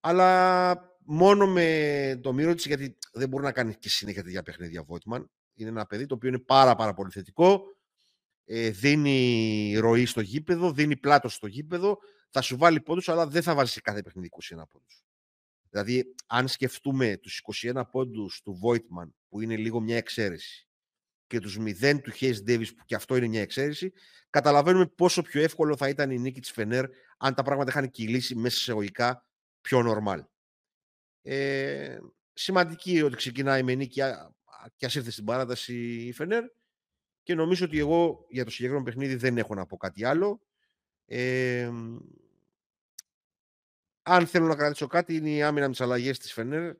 [0.00, 5.30] αλλά μόνο με το Μύρο γιατί δεν μπορεί να κάνει και συνέχεια τέτοια παιχνίδια Βότμαν.
[5.54, 7.62] Είναι ένα παιδί το οποίο είναι πάρα, πάρα πολύ θετικό
[8.50, 11.98] ε, δίνει ροή στο γήπεδο, δίνει πλάτος στο γήπεδο,
[12.30, 15.04] θα σου βάλει πόντους, αλλά δεν θα βάζει σε κάθε παιχνίδι 21 πόντους.
[15.70, 20.68] Δηλαδή, αν σκεφτούμε τους 21 πόντους του Voigtman, που είναι λίγο μια εξαίρεση,
[21.26, 23.92] και τους 0 του Hayes Davis, που και αυτό είναι μια εξαίρεση,
[24.30, 26.84] καταλαβαίνουμε πόσο πιο εύκολο θα ήταν η νίκη της Φενέρ
[27.18, 29.26] αν τα πράγματα είχαν κυλήσει μέσα σε εγωικά
[29.60, 30.24] πιο normal.
[31.22, 31.98] Ε,
[32.32, 34.02] σημαντική ότι ξεκινάει με νίκη
[34.76, 35.74] και ας ήρθε στην παράταση
[36.06, 36.44] η Φενέρ
[37.28, 40.40] και νομίζω ότι εγώ για το συγκεκριμένο παιχνίδι δεν έχω να πω κάτι άλλο.
[41.06, 41.70] Ε,
[44.02, 46.74] αν θέλω να κρατήσω κάτι είναι η άμυνα με τις αλλαγές της Φενέρ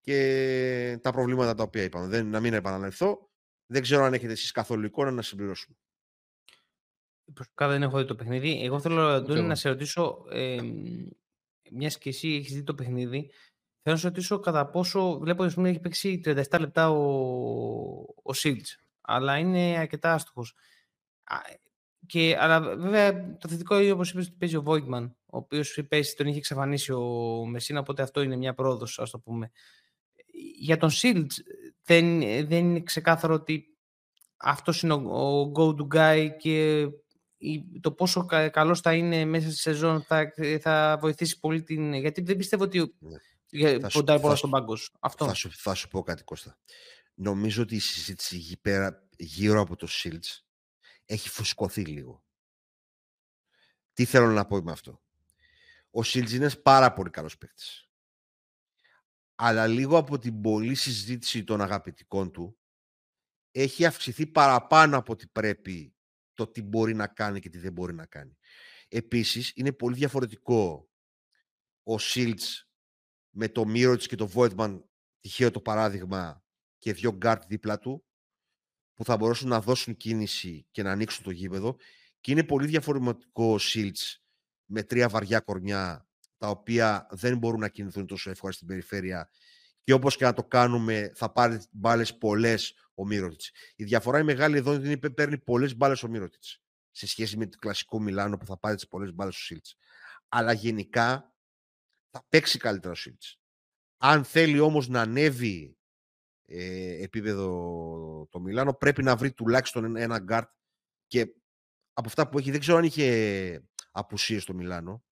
[0.00, 2.06] και τα προβλήματα τα οποία είπαμε.
[2.06, 3.30] Δεν, να μην επαναληφθώ.
[3.66, 5.76] Δεν ξέρω αν έχετε εσείς καθόλου εικόνα να συμπληρώσουμε.
[7.34, 8.64] Προσωπικά δεν έχω δει το παιχνίδι.
[8.64, 10.58] Εγώ θέλω Αντώνη, να σε ρωτήσω, ε,
[11.70, 13.30] μιας και εσύ έχεις δει το παιχνίδι,
[13.82, 17.02] θέλω να σε ρωτήσω κατά πόσο βλέπω ότι έχει παίξει 37 λεπτά ο,
[18.22, 18.32] ο
[19.10, 20.54] αλλά είναι αρκετά άστοχος.
[22.06, 26.16] Και, αλλά βέβαια το θετικό είναι όπως είπες ότι παίζει ο Voigtman, ο οποίος πέσει
[26.16, 29.50] τον είχε εξαφανίσει ο Μεσίνα, οπότε αυτό είναι μια πρόοδος, ας το πούμε.
[30.58, 31.34] Για τον Shields
[31.82, 33.76] δεν, δεν είναι ξεκάθαρο ότι
[34.36, 36.86] αυτός είναι ο, go-to guy και
[37.80, 41.94] το πόσο καλός θα είναι μέσα στη σεζόν θα, θα βοηθήσει πολύ την.
[41.94, 42.94] Γιατί δεν πιστεύω ότι.
[42.98, 43.88] Ναι.
[43.92, 44.76] Ποντάρει πολλά στον πάγκο.
[45.16, 46.58] Θα, σου, θα σου πω κάτι, Κώστα
[47.20, 48.60] νομίζω ότι η συζήτηση
[49.16, 50.38] γύρω από το Shields
[51.04, 52.24] έχει φουσκωθεί λίγο.
[53.92, 55.02] Τι θέλω να πω με αυτό;
[55.90, 57.90] Ο Shields είναι πάρα πολύ καλός παίκτης.
[59.34, 62.58] Αλλά λίγο από την πολλή συζήτηση των αγαπητικών του
[63.50, 65.94] έχει αυξηθεί παραπάνω από ό,τι πρέπει
[66.34, 68.38] το τι μπορεί να κάνει και τι δεν μπορεί να κάνει.
[68.88, 70.90] Επίσης, είναι πολύ διαφορετικό
[71.82, 72.64] ο Shields
[73.30, 74.82] με το Μίροτιτς και το Voigtmann,
[75.20, 76.44] τυχαίο το παράδειγμα,
[76.80, 78.04] και δύο γκαρντ δίπλα του,
[78.94, 81.76] που θα μπορούσαν να δώσουν κίνηση και να ανοίξουν το γήπεδο.
[82.20, 84.16] Και είναι πολύ διαφορετικό ο Shields
[84.64, 89.30] με τρία βαριά κορμιά, τα οποία δεν μπορούν να κινηθούν τόσο εύκολα στην περιφέρεια
[89.82, 93.50] και όπως και να το κάνουμε θα πάρει μπάλες πολλές ο Μίροτιτς.
[93.76, 97.46] Η διαφορά είναι μεγάλη εδώ είναι ότι παίρνει πολλές μπάλες ο Μίροτιτς σε σχέση με
[97.46, 99.76] το κλασικό Μιλάνο που θα πάρει τις πολλές μπάλες ο Σιλντς.
[100.28, 101.34] Αλλά γενικά
[102.10, 103.40] θα παίξει καλύτερα ο Σιλντς.
[103.96, 105.78] Αν θέλει όμως να ανέβει
[106.52, 110.48] ε, επίπεδο το Μιλάνο πρέπει να βρει τουλάχιστον ένα γκαρντ
[111.06, 111.20] και
[111.92, 115.04] από αυτά που έχει δεν ξέρω αν είχε απουσίες στο Μιλάνο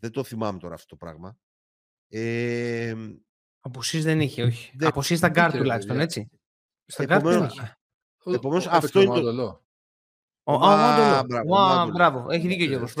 [0.00, 1.38] δεν το θυμάμαι τώρα αυτό το πράγμα
[2.08, 2.94] ε,
[3.66, 4.72] Απουσίες δεν είχε, όχι.
[4.76, 4.88] Δεν...
[4.88, 6.30] Απουσίες στα γκαρντ τουλάχιστον, έτσι.
[6.86, 7.60] Στα επομένως,
[8.24, 9.62] επομένως αυτό είναι το...
[10.44, 10.58] Ο
[11.92, 12.94] μπράβο, έχει δίκιο Γιώργος.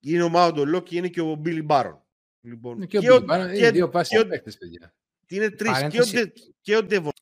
[0.00, 2.02] Είναι ο Μάουντολό και είναι και ο Μπίλι Μπάρον.
[2.40, 4.94] Λοιπόν, και, ο Μπίλι είναι δύο πάσια παίκτες, παιδιά.
[5.32, 5.88] Είναι τρεις.
[6.60, 7.12] Και ο Ντεβον.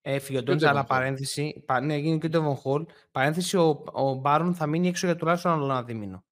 [0.00, 1.64] Έφυγε ο Ντόντζα, αλλά παρένθεση.
[1.82, 2.86] Ναι, έγινε και ο Ντεβον Χολ.
[3.10, 3.56] Παρένθεση,
[3.92, 6.24] ο Μπάρον θα μείνει έξω για τουλάχιστον άλλο ένα δίμηνο.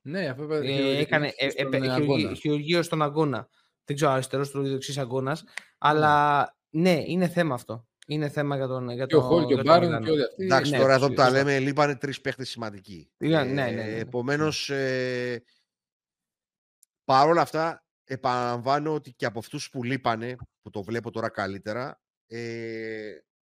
[0.00, 1.32] Ναι, αυτό ε, έκανε
[2.36, 3.48] χειρουργείο στον αγώνα
[3.86, 5.44] δεν ξέρω αριστερός του δεξί αγώνας.
[5.78, 6.38] Αλλά
[6.70, 6.92] ναι.
[6.92, 7.86] ναι, είναι θέμα αυτό.
[8.06, 8.90] Είναι θέμα για τον.
[8.90, 10.44] Για και ο Χόλ και ο Μπάρον και όλοι αυτοί.
[10.44, 13.10] Εντάξει, ναι, τώρα εδώ που τα λέμε, λείπανε τρεις παίχτες σημαντικοί.
[13.16, 13.98] Ναι, ναι, ναι, ναι.
[13.98, 15.42] Επομένως, ε,
[17.04, 23.12] παρόλα αυτά, επαναλαμβάνω ότι και από αυτούς που λείπανε, που το βλέπω τώρα καλύτερα, ε,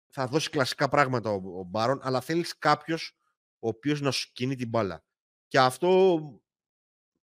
[0.08, 3.16] θα δώσει κλασικά πράγματα ο, ο Μπάρον, αλλά θέλεις κάποιος
[3.58, 5.04] ο οποίος να σου κινεί την μπάλα.
[5.48, 6.20] Και αυτό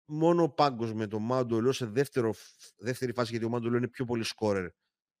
[0.04, 2.34] μόνο ο Πάγκος με το Μάντολο σε δεύτερο,
[2.76, 4.68] δεύτερη φάση, γιατί ο Μάντολο είναι πιο πολύ σκόρερ,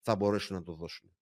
[0.00, 1.14] θα μπορέσουν να το δώσουν.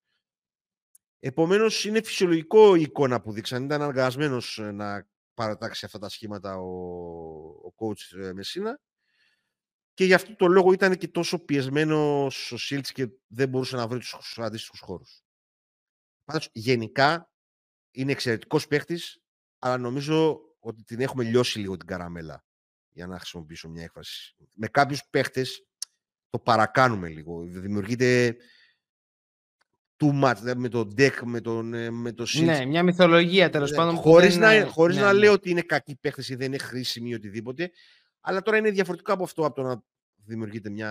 [1.21, 3.65] Επομένως, είναι φυσιολογικό η εικόνα που δείξαν.
[3.65, 6.69] Ήταν αναγκασμένο ε, να παρατάξει αυτά τα σχήματα ο,
[7.47, 8.81] ο coach ε, Μεσίνα.
[9.99, 13.89] Και γι' αυτό το λόγο ήταν και τόσο πιεσμένο ο Σίλτς και δεν μπορούσε να
[13.89, 15.23] βρει τους αντίστοιχους χώρους.
[16.25, 17.33] Πάντως, γενικά
[17.91, 19.21] είναι εξαιρετικός παίχτης,
[19.59, 22.45] αλλά νομίζω ότι την έχουμε λιώσει λίγο την καραμέλα
[22.89, 24.35] για να χρησιμοποιήσω μια έκφραση.
[24.53, 25.67] Με κάποιους παίχτες
[26.31, 27.45] το παρακάνουμε λίγο.
[27.45, 28.37] Δημιουργείται
[29.97, 32.45] too much, δηλαδή με το deck, με, τον, ε, με το shield.
[32.45, 33.97] Ναι, μια μυθολογία τέλος ναι, πάντων.
[33.97, 35.19] Χωρίς, να, χωρίς ναι, να ναι.
[35.19, 37.71] λέω ότι είναι κακή παίχτες ή δεν είναι χρήσιμη ή οτιδήποτε.
[38.29, 39.83] Αλλά τώρα είναι διαφορετικό από αυτό, από το να
[40.25, 40.91] δημιουργείται μια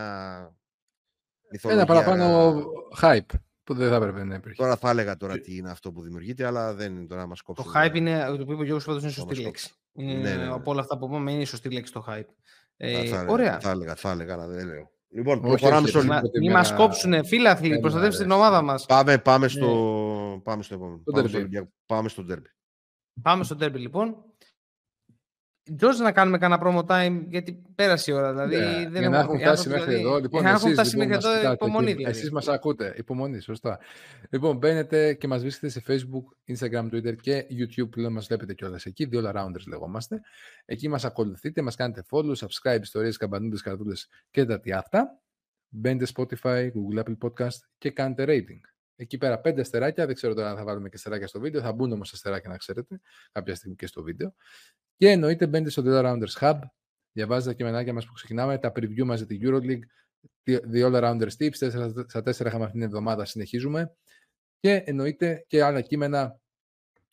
[1.51, 1.83] μυθολογία.
[1.83, 2.55] Ένα παραπάνω
[3.01, 4.55] hype που δεν θα έπρεπε να υπήρχε.
[4.55, 7.41] Τώρα θα έλεγα τώρα τι είναι αυτό που δημιουργείται, αλλά δεν είναι τώρα να μας
[7.41, 7.63] κόψει.
[7.63, 9.73] Το hype είναι, το που είπε ο Γιώργος Φέτος είναι σωστή λέξη.
[9.93, 10.51] Είναι, ναι, ναι, ναι.
[10.51, 12.33] Από όλα αυτά που είπαμε είναι η σωστή λέξη το hype.
[12.77, 13.59] Ε, θα, θα, ωραία.
[13.59, 14.91] Θα έλεγα, θα έλεγα, αλλά δεν λέω.
[15.09, 16.01] Λοιπόν, προχωράμε στο...
[16.39, 18.85] Μην μας κόψουν, φίλαθλοι, προστατεύστε την ομάδα μας.
[18.85, 20.41] Πάμε, πάμε, στο...
[20.43, 21.01] πάμε στο επόμενο.
[21.11, 21.47] Πάμε στο,
[21.85, 22.49] πάμε στο derby.
[23.21, 24.15] Πάμε στο derby, λοιπόν.
[25.75, 28.31] Τζόρτζ να κάνουμε κανένα promo time, γιατί πέρασε η ώρα.
[28.31, 30.19] Δηλαδή, yeah, δεν για να έχουν φτάσει μέχρι δηλαδή, εδώ.
[30.19, 31.93] Λοιπόν, για να έχουν φτάσει λοιπόν, μέχρι εδώ, υπομονή.
[31.93, 32.17] Δηλαδή.
[32.17, 33.79] Εσείς μας ακούτε, υπομονή, σωστά.
[34.29, 38.85] Λοιπόν, μπαίνετε και μας βρίσκετε σε Facebook, Instagram, Twitter και YouTube, που μας βλέπετε κιόλας
[38.85, 40.21] εκεί, δύο rounders λεγόμαστε.
[40.65, 45.19] Εκεί μας ακολουθείτε, μας κάνετε follow, subscribe, ιστορίες, καμπανούδες, καρδούλες και τα τι αυτά.
[45.69, 48.76] Μπαίνετε Spotify, Google, Apple Podcast και κάντε rating.
[48.99, 51.73] Εκεί πέρα πέντε αστεράκια, δεν ξέρω τώρα αν θα βάλουμε και αστεράκια στο βίντεο, θα
[51.73, 52.99] μπουν όμως αστεράκια να ξέρετε,
[53.31, 54.35] κάποια στιγμή και στο βίντεο.
[54.95, 56.59] Και εννοείται μπαίνετε στο The All Rounders Hub,
[57.11, 59.79] διαβάζετε τα κειμενάκια μας που ξεκινάμε, τα preview μαζί τη EuroLeague,
[60.45, 63.95] The All Rounders Tips, 4 στα 4 είχαμε αυτήν την εβδομάδα, συνεχίζουμε.
[64.59, 66.39] Και εννοείται και άλλα κείμενα,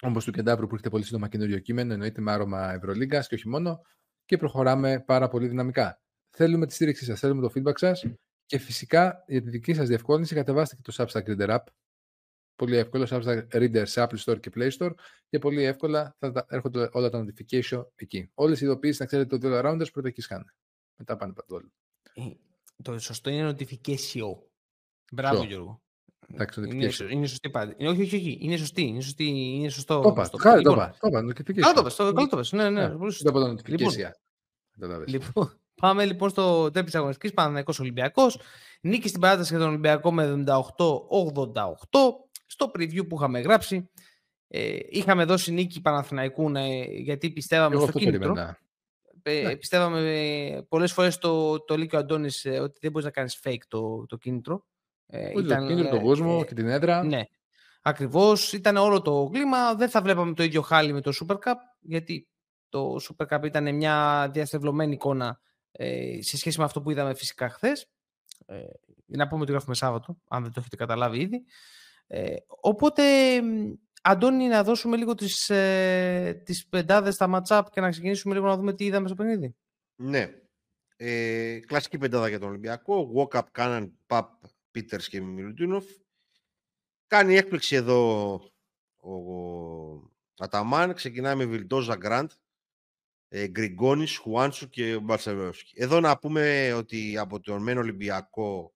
[0.02, 3.48] όπως του Κεντάβρου που έχετε πολύ σύντομα καινούριο κείμενο, εννοείται με άρωμα Ευρωλίγκας και όχι
[3.48, 3.80] μόνο.
[4.24, 6.00] Και προχωράμε πάρα πολύ δυναμικά.
[6.30, 8.04] Θέλουμε τη στήριξή σας, θέλουμε το feedback σας
[8.46, 11.64] και φυσικά για τη δική σας διευκόλυνση κατεβάστε και το Substack Reader App
[12.56, 14.94] πολύ εύκολο, Substack Reader σε Apple Store και Play Store
[15.28, 18.30] και πολύ εύκολα θα έρχονται όλα τα notification εκεί.
[18.34, 20.54] Όλες οι ειδοποιήσεις, να ξέρετε, το All Rounders πρώτα εκεί σκάνε.
[20.96, 21.70] Μετά πάνε παντού
[22.14, 22.22] ε,
[22.82, 24.36] Το σωστό είναι notification.
[25.12, 25.46] Μπράβο, so.
[25.46, 25.82] Γιώργο.
[26.32, 27.74] Εντάξει, είναι, είναι σωστή πάντα.
[27.78, 28.38] Όχι, όχι, όχι.
[28.40, 28.82] Είναι σωστή.
[28.82, 30.00] Είναι, σωστή, είναι σωστό.
[30.00, 30.30] Το είπα.
[30.38, 30.96] Χάρη το είπα.
[31.00, 31.20] Το είπα.
[31.20, 31.92] Notification.
[31.96, 32.44] το είπα.
[32.50, 32.88] Ναι, ναι.
[32.88, 34.10] Δεν είπα notification.
[35.06, 38.40] Λοιπόν, πάμε λοιπόν στο τέπι της αγωνιστικής Παναναναϊκό Ολυμπιακός.
[38.80, 40.54] Νίκη στην παράταση για τον Ολυμπιακό με 78-88
[42.46, 43.90] στο preview που είχαμε γράψει.
[44.48, 46.52] Ε, είχαμε δώσει νίκη Παναθηναϊκού
[46.90, 48.56] γιατί πιστεύαμε στο κίνητρο.
[49.22, 49.56] Ε, ναι.
[49.56, 53.12] Πιστεύαμε ε, πολλές φορές το, το λέει και ο Αντώνης ε, ότι δεν μπορείς να
[53.12, 54.64] κάνεις fake το, το κίνητρο.
[55.06, 57.04] Ε, ήταν, το κίνητρο, τον κόσμο και την έδρα.
[57.04, 57.22] Ναι,
[57.82, 58.52] ακριβώς.
[58.52, 59.74] Ήταν όλο το κλίμα.
[59.74, 62.28] Δεν θα βλέπαμε το ίδιο χάλι με το Super Cup γιατί
[62.68, 65.42] το Super Cup ήταν μια διαστευλωμένη εικόνα
[65.76, 67.90] ε, σε σχέση με αυτό που είδαμε φυσικά χθες.
[68.46, 68.62] Ε,
[69.06, 71.44] να πούμε ότι γράφουμε Σάββατο, αν δεν το έχετε καταλάβει ήδη.
[72.06, 73.02] Ε, οπότε,
[74.02, 78.56] Αντώνη, να δώσουμε λίγο τις, ε, τις πεντάδες στα match-up και να ξεκινήσουμε λίγο να
[78.56, 79.54] δούμε τι είδαμε στο παιχνίδι.
[79.96, 80.30] Ναι.
[80.96, 83.12] Ε, κλασική πεντάδα για τον Ολυμπιακό.
[83.16, 85.84] Walkup, Κάναν, Παπ, Πίτερς και Μιλουτίνοφ.
[87.06, 88.32] Κάνει έκπληξη εδώ
[88.96, 89.12] ο,
[90.38, 90.94] Αταμάν.
[90.94, 92.30] Ξεκινάει με Βιλντόζα Γκραντ,
[93.36, 95.72] ε, Γκριγκόνης, Χουάντσου και Μπαρσεβέσκι.
[95.76, 98.74] Εδώ να πούμε ότι από τον Μένο Ολυμπιακό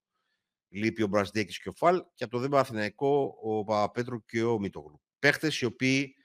[0.69, 4.59] λείπει ο Μπρασδέκης και ο Φαλ και από το Δέμπα Αθηναϊκό ο Παπαπέτρου και ο
[4.59, 5.01] Μητογλου.
[5.19, 6.15] Παίχτες οι οποίοι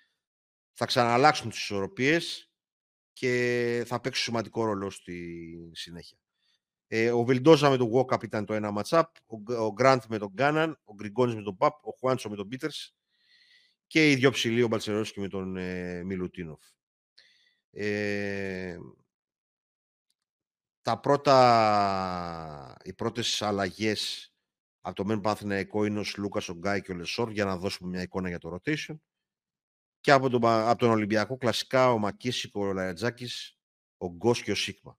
[0.73, 2.51] θα ξαναλλάξουν τις ισορροπίες
[3.13, 6.19] και θα παίξουν σημαντικό ρόλο στη συνέχεια.
[6.87, 9.05] Ε, ο Βιλντόζα με τον Walkup ήταν το ένα matchup,
[9.59, 12.95] ο Γκραντ με τον Γκάναν, ο Γκριγκόνης με τον Παπ, ο Χουάντσο με τον Πίτερς
[13.87, 16.61] και οι δυο ψηλοί, ο Μπαλτσερόσκι με τον ε, Μιλουτίνοφ.
[17.77, 18.79] Ε,
[20.81, 24.33] τα πρώτα, οι πρώτες αλλαγές
[24.81, 27.89] από το Μεν Παναθηναϊκό είναι ο Λούκας, ο Γκάι και ο Λεσόρ για να δώσουμε
[27.89, 28.99] μια εικόνα για το rotation.
[30.01, 33.59] Και από τον, από τον Ολυμπιακό κλασικά ο Μακίσικο, ο Λαρατζάκης,
[33.97, 34.99] ο Γκος και ο Σίγμα.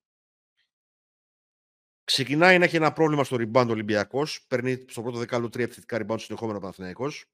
[2.03, 4.45] Ξεκινάει να έχει ένα πρόβλημα στο rebound ο Ολυμπιακός.
[4.47, 7.25] Παίρνει στο πρώτο δεκάλεπτο τρία επιθετικά rebound συνεχόμενα Παναθηναϊκός.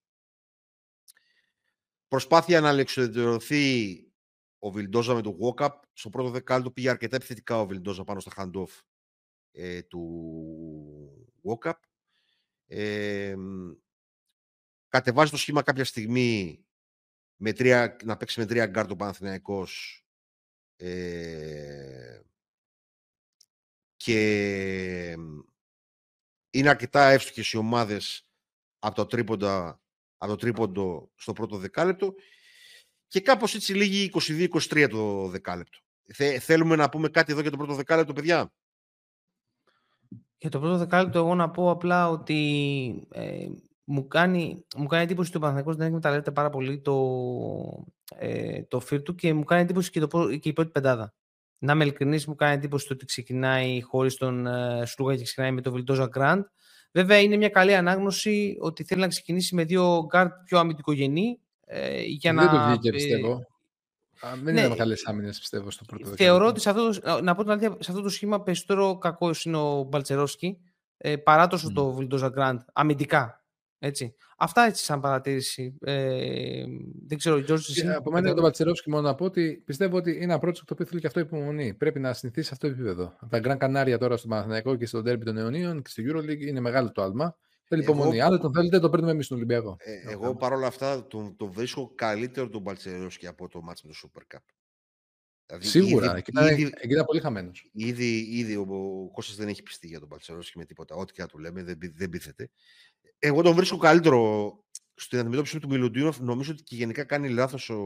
[2.08, 4.11] Προσπάθεια να αλεξιδερωθεί
[4.64, 5.80] ο Βιλντόζα με το walk-up.
[5.94, 8.80] Στο πρώτο δεκάλεπτο πήγε αρκετά επιθετικά ο Βιλντόζα πάνω στα hand-off
[9.52, 11.80] ε, του walk-up.
[12.68, 13.36] Ε,
[14.88, 16.66] κατεβάζει το σχήμα κάποια στιγμή
[17.36, 20.04] με τρία, να παίξει με τρία γκάρτο Παναθηναϊκός
[20.76, 22.22] ε,
[23.96, 25.12] και
[26.50, 28.28] είναι αρκετά εύστοχες οι ομάδες
[28.80, 29.82] από το τρίποντα,
[30.18, 32.14] από το τρίποντο στο πρώτο δεκάλεπτο
[33.12, 34.12] και κάπως έτσι λύγει
[34.50, 35.80] 22-23 το δεκάλεπτο.
[36.40, 38.52] θέλουμε να πούμε κάτι εδώ για το πρώτο δεκάλεπτο, παιδιά;
[40.38, 43.48] Για το πρώτο δεκάλεπτο εγώ να πω απλά ότι ε,
[43.84, 48.80] μου, κάνει, μου κάνει εντύπωση ότι ο Παναθηναϊκός δεν εκμεταλλεύεται πάρα πολύ το, ε, το
[48.80, 51.14] φύρ του και μου κάνει εντύπωση και, το, και η πρώτη πεντάδα.
[51.58, 55.52] Να είμαι ειλικρινής, μου κάνει εντύπωση το ότι ξεκινάει χωρίς τον ε, Σλούγα και ξεκινάει
[55.52, 56.44] με τον Βιλτόζα Γκραντ.
[56.92, 61.40] Βέβαια είναι μια καλή ανάγνωση ότι θέλει να ξεκινήσει με δύο γκαρντ πιο αμυντικογενή.
[61.74, 63.46] Ε, για δεν να, το βγήκε, πιστεύω.
[64.44, 67.42] Δεν ναι, είναι καλές άμυνες, πιστεύω, στο πρώτο Θεωρώ ότι σε αυτό, το, να πω
[67.42, 70.58] την αλήθεια, σε αυτό το σχήμα περισσότερο κακό είναι ο Μπαλτσερόφσκι
[70.98, 71.74] ε, παρά τόσο mm.
[71.74, 73.46] το Βιλντόζα Γκραντ αμυντικά.
[73.80, 74.16] Έτσι.
[74.38, 75.78] Αυτά έτσι σαν παρατήρηση.
[75.82, 76.64] Ε,
[77.08, 77.88] δεν ξέρω, Γιώργος, εσύ...
[77.90, 80.86] Από μένα τον Μπαλτσερόφσκι μόνο να πω ότι πιστεύω ότι είναι ένα project το οποίο
[80.86, 81.74] θέλει και αυτό υπομονή.
[81.74, 83.14] Πρέπει να συνηθίσει σε αυτό το επίπεδο.
[83.20, 86.42] Από τα Γκραν Κανάρια τώρα στο Παναθηναϊκό και στο Derby των Αιωνίων και στη EuroLeague
[86.48, 87.36] είναι μεγάλο το άλμα.
[87.72, 88.22] Θέλει υπομονή.
[88.22, 89.76] Αν δεν τον θέλετε, το παίρνουμε εμείς στον Ολυμπιακό.
[89.80, 93.98] Ε, εγώ παρόλα αυτά τον, τον βρίσκω καλύτερο τον Μπαλτσερόσκι από το μάτς με το
[94.04, 94.40] Super Cup.
[95.46, 97.70] Δηλαδή, Σίγουρα, ήδη, εκεί, ήταν, ήδη, εκεί ήταν πολύ χαμένος.
[97.72, 98.66] Ήδη, ήδη ο,
[99.04, 100.96] ο Κώστας δεν έχει πιστεί για τον Παλτσερόσκι με τίποτα.
[100.96, 102.50] Ό,τι και να του λέμε, δεν, δεν πείθεται.
[103.20, 104.52] Εγώ τον βρίσκω καλύτερο
[104.94, 106.20] στην αντιμετώπιση του Μιλοντίνοφ.
[106.20, 107.82] Νομίζω ότι και γενικά κάνει λάθος ο,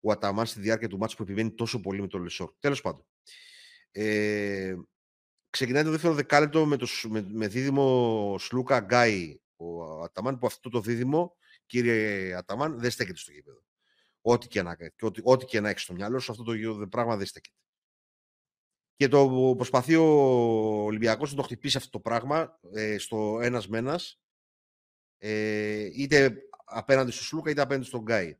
[0.00, 2.52] ο Αταμάν στη διάρκεια του μάτσου που επιβαίνει τόσο πολύ με τον Λεσόρ.
[2.58, 3.04] Τέλος πάντων.
[3.92, 4.74] Ε,
[5.50, 10.70] ξεκινάει το δεύτερο δεκάλεπτο με, το, με, με δίδυμο Σλούκα Γκάι ο Αταμάν που αυτό
[10.70, 11.36] το δίδυμο,
[11.66, 13.62] κύριε Αταμάν, δεν στέκεται στο γήπεδο.
[14.20, 17.26] Ό,τι και να, ό,τι, ό,τι και να έχεις στο μυαλό σου, αυτό το πράγμα δεν
[17.26, 17.56] στέκεται.
[18.96, 20.04] Και το προσπαθεί ο
[20.84, 24.20] Ολυμπιακός να το χτυπήσει αυτό το πράγμα ε, στο ένας με ένας,
[25.18, 28.38] ε, είτε απέναντι στο Σλούκα είτε απέναντι στον Γκάι.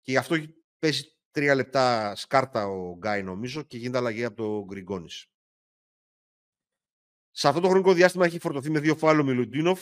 [0.00, 0.36] Και γι' αυτό
[0.78, 5.33] παίζει τρία λεπτά σκάρτα ο Γκάι, νομίζω, και γίνεται αλλαγή από το Γκριγκόνης.
[7.36, 9.80] Σε αυτό το χρονικό διάστημα έχει φορτωθεί με δύο φάλο Μιλουντίνοφ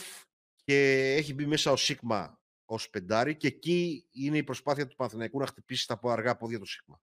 [0.63, 5.39] και έχει μπει μέσα ο Σίγμα ως πεντάρι και εκεί είναι η προσπάθεια του Παναθηναϊκού
[5.39, 7.01] να χτυπήσει τα αργά πόδια του Σίγμα.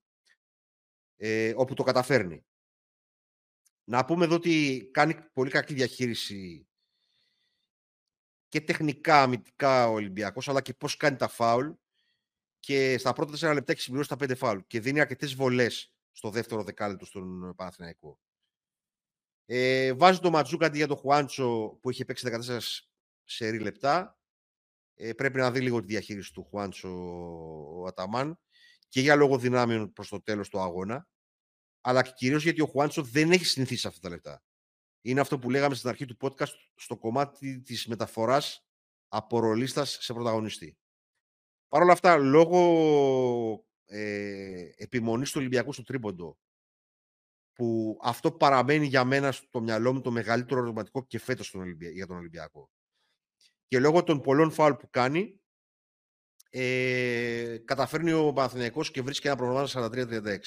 [1.16, 2.44] Ε, όπου το καταφέρνει.
[3.84, 6.68] Να πούμε εδώ ότι κάνει πολύ κακή διαχείριση
[8.48, 11.70] και τεχνικά, αμυντικά ο Ολυμπιακός, αλλά και πώς κάνει τα φάουλ
[12.58, 16.30] και στα πρώτα τέσσερα λεπτά έχει συμπληρώσει τα πέντε φάουλ και δίνει αρκετές βολές στο
[16.30, 18.18] δεύτερο δεκάλεπτο στον Παναθηναϊκό.
[19.52, 22.58] Ε, βάζει το Ματζούκα αντί για το Χουάντσο που είχε παίξει 14
[23.24, 24.18] σε λεπτά.
[24.94, 26.88] Ε, πρέπει να δει λίγο τη διαχείριση του Χουάντσο
[27.80, 28.38] ο Αταμάν
[28.88, 31.08] και για λόγο δυνάμεων προς το τέλος του αγώνα
[31.80, 34.42] αλλά και κυρίως γιατί ο Χουάντσο δεν έχει συνηθίσει αυτά τα λεπτά.
[35.00, 38.66] Είναι αυτό που λέγαμε στην αρχή του podcast στο κομμάτι της μεταφοράς
[39.08, 40.78] από ρολίστα σε πρωταγωνιστή.
[41.68, 42.60] Παρ' όλα αυτά, λόγω
[43.84, 46.38] ε, επιμονής του Ολυμπιακού στο τρίποντο,
[47.60, 51.54] που αυτό παραμένει για μένα στο μυαλό μου το μεγαλύτερο ερωτηματικό και φέτος
[51.92, 52.70] για τον Ολυμπιακό.
[53.68, 55.40] Και λόγω των πολλών φάουλ που κάνει,
[56.50, 60.38] ε, καταφέρνει ο Παναθηναϊκός και βρίσκει ένα πρόγραμμα 43-36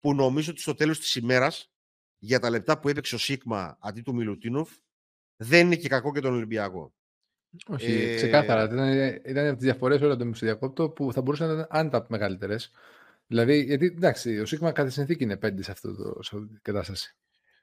[0.00, 1.72] που νομίζω ότι στο τέλος της ημέρας,
[2.18, 4.70] για τα λεπτά που έπαιξε ο Σίγμα αντί του Μιλουτίνοφ,
[5.36, 6.94] δεν είναι και κακό και τον Ολυμπιακό.
[7.66, 8.14] Όχι, ε...
[8.14, 8.64] ξεκάθαρα.
[8.64, 8.88] Ήταν,
[9.24, 12.70] ήταν από τις διαφορές όλα το διακόπτω που θα μπορούσαν να ήταν άνετα μεγαλύτερες.
[13.30, 16.58] Δηλαδή, γιατί εντάξει, ο Σίγμα κατά συνθήκη είναι πέντε σε, αυτό το, σε αυτή την
[16.62, 17.16] κατάσταση.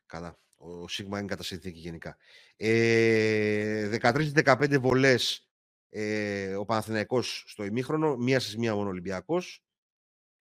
[0.06, 0.40] Καλά.
[0.56, 2.18] Ο Σίγμα είναι κατά συνθήκη γενικά.
[2.56, 5.50] Ε, 13-15 βολές
[5.90, 9.64] ε, ο Παναθηναϊκός στο ημίχρονο, μία στις μία μόνο Ολυμπιακός.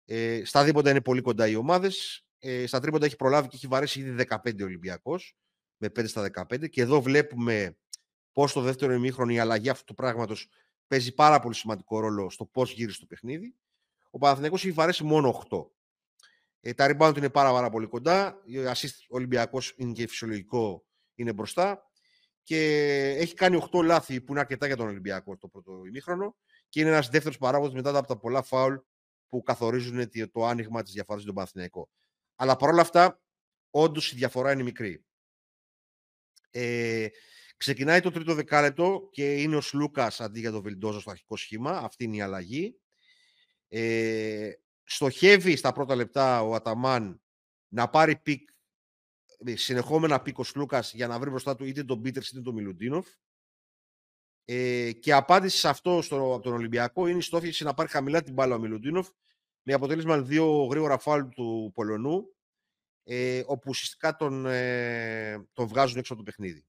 [0.04, 2.26] Ε, στα δίποτα είναι πολύ κοντά οι ομάδες.
[2.38, 5.36] Ε, στα τρίποντα έχει προλάβει και έχει βαρέσει ήδη 15 Ολυμπιακός
[5.76, 7.76] με 5 στα 15 και εδώ βλέπουμε
[8.32, 10.48] πώς το δεύτερο ημίχρονο η αλλαγή αυτού του πράγματος
[10.86, 13.54] παίζει πάρα πολύ σημαντικό ρόλο στο πώς γύρισε το παιχνίδι.
[14.16, 15.66] Ο Παναθηναϊκός έχει βαρέσει μόνο 8.
[16.60, 18.34] Ε, τα rebound είναι πάρα, πάρα πολύ κοντά.
[18.34, 21.90] Ο assist Ολυμπιακός είναι και φυσιολογικό, είναι μπροστά.
[22.42, 22.58] Και
[23.18, 26.36] έχει κάνει 8 λάθη που είναι αρκετά για τον Ολυμπιακό το πρώτο ημίχρονο.
[26.68, 28.74] Και είναι ένας δεύτερος παράγοντας μετά από τα πολλά φάουλ
[29.28, 31.88] που καθορίζουν το άνοιγμα της διαφοράς στον Παναθηναϊκό.
[32.36, 33.20] Αλλά παρόλα αυτά,
[33.70, 35.04] όντως η διαφορά είναι μικρή.
[36.50, 37.06] Ε,
[37.56, 41.70] ξεκινάει το τρίτο δεκάλεπτο και είναι ο Σλούκας αντί για τον Βιλντόζα στο αρχικό σχήμα.
[41.70, 42.80] Αυτή είναι η αλλαγή.
[43.68, 44.52] Ε,
[44.84, 47.22] στοχεύει στα πρώτα λεπτά ο Αταμάν
[47.68, 48.48] να πάρει πικ,
[49.44, 52.54] ε, συνεχόμενα πικ ο Σλούκας για να βρει μπροστά του είτε τον Πίτερς είτε τον
[52.54, 53.06] Μιλουτίνοφ.
[54.44, 58.22] Ε, και απάντηση σε αυτό στο, από τον Ολυμπιακό είναι η στόχευση να πάρει χαμηλά
[58.22, 59.08] την μπάλα ο Μιλουντίνοφ
[59.62, 62.36] με αποτέλεσμα δύο γρήγορα φάλου του Πολωνού
[63.04, 66.64] ε, όπου ουσιαστικά τον, ε, τον βγάζουν έξω από το παιχνίδι.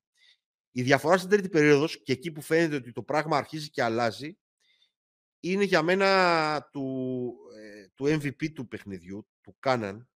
[0.71, 4.37] Η διαφορά στην τρίτη περίοδος και εκεί που φαίνεται ότι το πράγμα αρχίζει και αλλάζει
[5.51, 10.09] είναι για μένα του, ε, του MVP του παιχνιδιού, του Κάναν.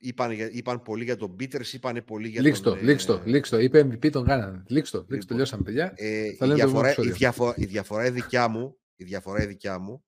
[0.00, 2.82] Είπαν, είπαν πολύ για τον Πίτερς, είπαν πολύ για λίξτο, τον...
[2.84, 4.64] Λίξτο, ε, λίξτο, είπε MVP τον Κάναν.
[4.68, 5.92] Λίξτο, λίξτο, λοιπόν, τελειώσαμε παιδιά.
[5.96, 10.04] Ε, η, διαφορά, η, διαφορά, η διαφορά δικιά μου, η διαφορά δικιά μου,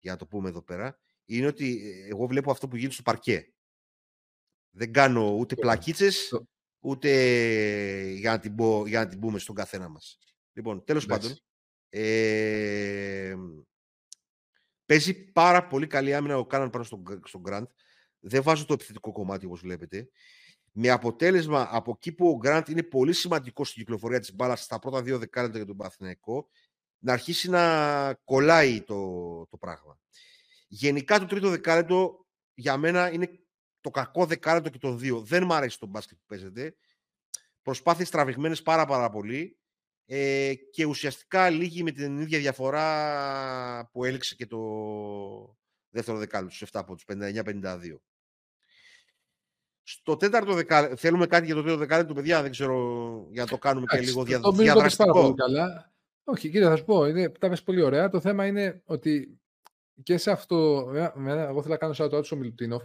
[0.00, 3.02] για να το πούμε εδώ πέρα, είναι ότι ε, εγώ βλέπω αυτό που γίνεται στο
[3.02, 3.52] παρκέ.
[4.70, 6.32] Δεν κάνω ούτε πλακίτσες,
[6.80, 7.10] ούτε
[8.16, 10.18] για να, την πω, για να την πούμε στον καθένα μας.
[10.52, 11.36] Λοιπόν, τέλος πάντων,
[11.94, 13.34] ε,
[14.86, 17.66] παίζει πάρα πολύ καλή άμυνα ο Κάναν πάνω στον, στον Grant.
[18.18, 20.08] Δεν βάζω το επιθετικό κομμάτι όπως βλέπετε.
[20.72, 24.78] Με αποτέλεσμα από εκεί που ο Γκραντ είναι πολύ σημαντικός στην κυκλοφορία της μπάλας στα
[24.78, 26.48] πρώτα δύο δεκάλεπτα για τον Παθηναϊκό,
[26.98, 28.96] να αρχίσει να κολλάει το,
[29.46, 29.98] το πράγμα.
[30.68, 33.40] Γενικά το τρίτο δεκάλεπτο για μένα είναι
[33.80, 35.20] το κακό δεκάλεπτο και το δύο.
[35.20, 36.76] Δεν μου αρέσει το μπάσκετ που παίζεται.
[37.62, 39.56] Προσπάθειες τραβηγμένες πάρα πάρα πολύ
[40.06, 44.58] ε, και ουσιαστικά λίγη με την ίδια διαφορά που έληξε και το
[45.90, 48.00] δεύτερο δεκάλεπτο, στους 7 από τους 59-52.
[49.82, 52.76] Στο τέταρτο δεκάλεπτο, θέλουμε κάτι για το τέταρτο δεκάλεπτο, παιδιά, δεν ξέρω,
[53.30, 55.20] για να το κάνουμε και λίγο δια, το διαδραστικό.
[55.20, 55.92] Πολύ καλά.
[56.24, 58.08] Όχι, κύριε, θα σου πω, είναι, τα πες πολύ ωραία.
[58.08, 59.40] Το θέμα είναι ότι
[60.02, 60.90] και σε αυτό,
[61.26, 62.82] εγώ θέλω να κάνω σαν το Άτσο Μιλουτίνοφ,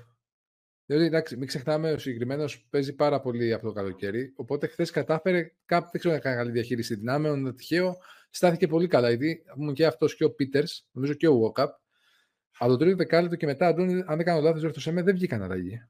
[0.90, 4.34] Δηλαδή, εντάξει, μην ξεχνάμε, ο συγκεκριμένος παίζει πάρα πολύ από το καλοκαίρι.
[4.36, 7.98] Οπότε χθες κατάφερε κάπου, δεν ξέρω να κάνει καλή διαχείριση δυνάμεων, ένα τυχαίο.
[8.30, 9.08] Στάθηκε πολύ καλά.
[9.10, 11.76] Γιατί μου και αυτός και ο Πίτερς, νομίζω και ο Βόκαπ.
[12.58, 15.88] Από το τρίτο δεκάλεπτο και μετά, αν δεν κάνω λάθος, διορθωσέ με, δεν βγήκαν αλλαγή.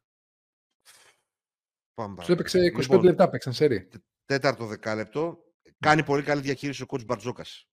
[2.21, 3.89] Σου έπαιξε 25 λοιπόν, λεπτά, παίξαν σερή.
[4.25, 5.43] Τέταρτο δεκάλεπτο.
[5.79, 7.69] Κάνει πολύ καλή διαχείριση ο κότς Μπαρτζόκας.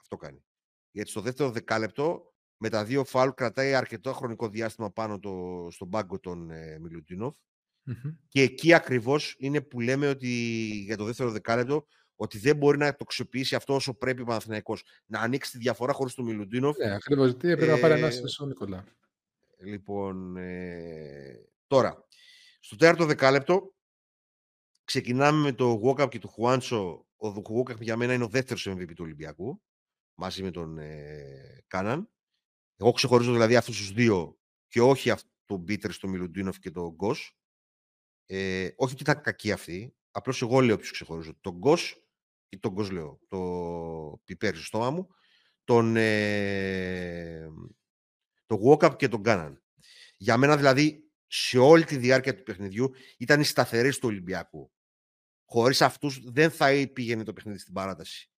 [0.00, 0.44] Αυτό κάνει.
[0.90, 5.90] Γιατί στο δεύτερο δεκάλεπτο με τα δύο φάουλ κρατάει αρκετό χρονικό διάστημα πάνω το, στον
[5.90, 7.34] πάγκο των ε, μιλουτινοφ
[8.28, 10.28] Και εκεί ακριβώς είναι που λέμε ότι
[10.84, 11.86] για το δεύτερο δεκάλεπτο
[12.20, 14.84] ότι δεν μπορεί να το αξιοποιήσει αυτό όσο πρέπει ο Παναθηναϊκός.
[15.06, 16.76] Να ανοίξει τη διαφορά χωρίς τον Μιλουτίνοφ.
[16.76, 17.36] Ναι, ακριβώς.
[17.36, 18.84] Τι έπρεπε ε, να πάρει ένα ο Νικολά.
[19.58, 22.06] Λοιπόν, ε, τώρα,
[22.60, 23.74] στο τέταρτο δεκάλεπτο
[24.84, 27.06] ξεκινάμε με το Walkup και το Χουάντσο.
[27.16, 29.62] Ο Walkup για μένα είναι ο δεύτερος MVP του Ολυμπιακού,
[30.14, 32.10] μαζί με τον ε, Κάναν.
[32.80, 34.38] Εγώ ξεχωρίζω δηλαδή αυτούς τους δύο
[34.68, 35.12] και όχι
[35.44, 37.38] τον Μπίτερ, τον Μιλουντίνοφ και τον Γκος.
[38.26, 39.96] Ε, όχι ότι ήταν κακοί αυτοί.
[40.10, 41.38] Απλώς εγώ λέω ποιο ξεχωρίζω.
[41.40, 42.06] Τον Γκος
[42.48, 43.20] ή τον Γκος λέω.
[43.28, 45.08] Το πιπέρι στο στόμα μου.
[45.64, 47.48] Τον, ε,
[48.46, 49.62] τον Walkup και τον Κάναν.
[50.16, 54.72] Για μένα δηλαδή σε όλη τη διάρκεια του παιχνιδιού ήταν οι σταθεροί του Ολυμπιακού.
[55.44, 58.30] Χωρίς αυτούς δεν θα πήγαινε το παιχνίδι στην παράταση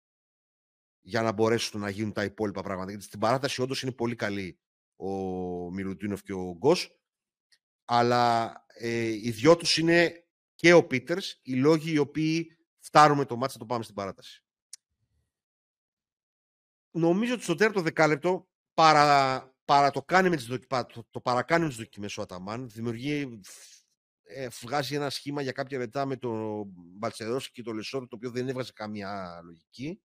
[1.09, 2.89] για να μπορέσουν να γίνουν τα υπόλοιπα πράγματα.
[2.89, 4.59] Γιατί στην παράταση όντως είναι πολύ καλή
[4.95, 5.09] ο
[5.71, 6.99] Μιλουτίνοφ και ο Γκος.
[7.85, 13.35] Αλλά ε, οι δυο τους είναι και ο Πίτερς οι λόγοι οι οποίοι φτάρουμε το
[13.35, 14.43] μάτς να το πάμε στην παράταση.
[16.91, 21.69] Νομίζω ότι στο τέταρτο δεκάλεπτο παρά, παρά το, κάνει με τις το, το παρακάνει με
[21.69, 23.39] τις δοκιμές ο Αταμάν, δημιουργεί,
[24.23, 28.31] ε, βγάζει ένα σχήμα για κάποια λεπτά με τον Μπαλτσερός και τον Λεσόρ, το οποίο
[28.31, 30.01] δεν έβγαζε καμία λογική.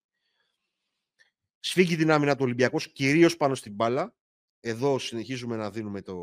[1.67, 4.15] Σφίγγει την άμυνα του Ολυμπιακού, κυρίως πάνω στην μπάλα.
[4.61, 6.17] Εδώ συνεχίζουμε να δίνουμε το,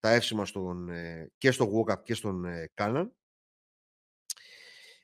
[0.00, 3.16] τα εύσημα στον, ε, και στον Walkup και στον ε, Κάναν.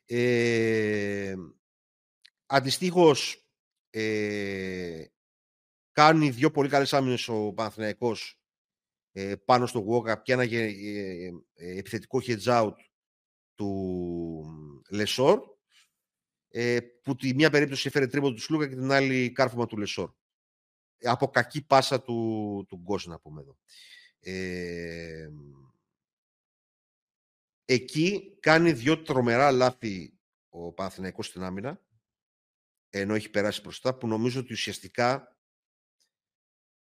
[0.05, 1.34] Ε,
[2.47, 3.49] αντιστοίχως,
[3.91, 5.05] ε,
[5.93, 8.41] κάνει δύο πολύ καλές άμυνες ο Παναθηναϊκός
[9.12, 10.66] ε, πάνω στο walk και ένα ε,
[11.55, 12.74] ε, επιθετικό hedge out
[13.55, 15.59] του Λεσόρ
[17.03, 20.12] που τη μία περίπτωση έφερε τρίποντο του Σλούκα και την άλλη κάρφωμα του Λεσόρ.
[21.03, 23.59] Από κακή πάσα του, του Γκος, να πούμε εδώ.
[27.64, 31.80] εκεί κάνει δύο τρομερά λάθη ο Παναθηναϊκός στην άμυνα
[32.90, 35.38] ενώ έχει περάσει μπροστά που νομίζω ότι ουσιαστικά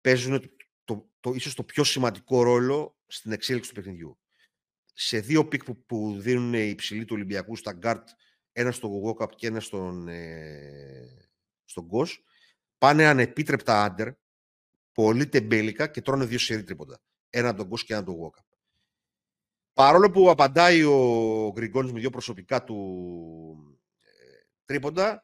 [0.02, 0.50] παίζουν το,
[0.84, 4.20] το, το, ίσως το πιο σημαντικό ρόλο στην εξέλιξη του παιχνιδιού.
[4.94, 8.10] Σε δύο πικ που, που δίνουν οι υψηλοί του Ολυμπιακού στα γκαρντ,
[8.52, 11.30] ένα στο Γογόκαπ και ένα στον, ε,
[11.66, 12.24] στον Γκος,
[12.78, 14.10] πάνε ανεπίτρεπτα άντερ,
[14.92, 17.02] πολύ τεμπέλικα και τρώνε δύο σερή τρίποντα.
[17.30, 18.46] Ένα τον Γκος και ένα τον Γογόκαπ.
[19.74, 25.24] Παρόλο που απαντάει ο Γκριγκόνης με δύο προσωπικά του ε, τρίποντα,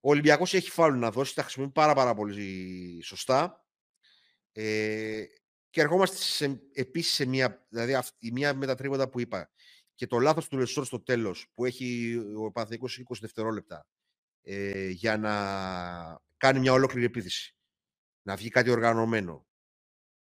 [0.00, 3.66] ο Ολυμπιακός έχει φάουλ να δώσει, τα χρησιμοποιεί πάρα, πάρα πολύ σωστά.
[4.52, 5.24] Ε,
[5.70, 9.50] και ερχόμαστε σε, επίσης σε μια, δηλαδή η μία με τα τρίποτα που είπα
[10.02, 13.86] και το λάθος του Λεσόρ στο τέλος που έχει ο Παναθηναϊκός 20 δευτερόλεπτα
[14.42, 15.32] ε, για να
[16.36, 17.56] κάνει μια ολόκληρη επίθεση.
[18.22, 19.46] Να βγει κάτι οργανωμένο.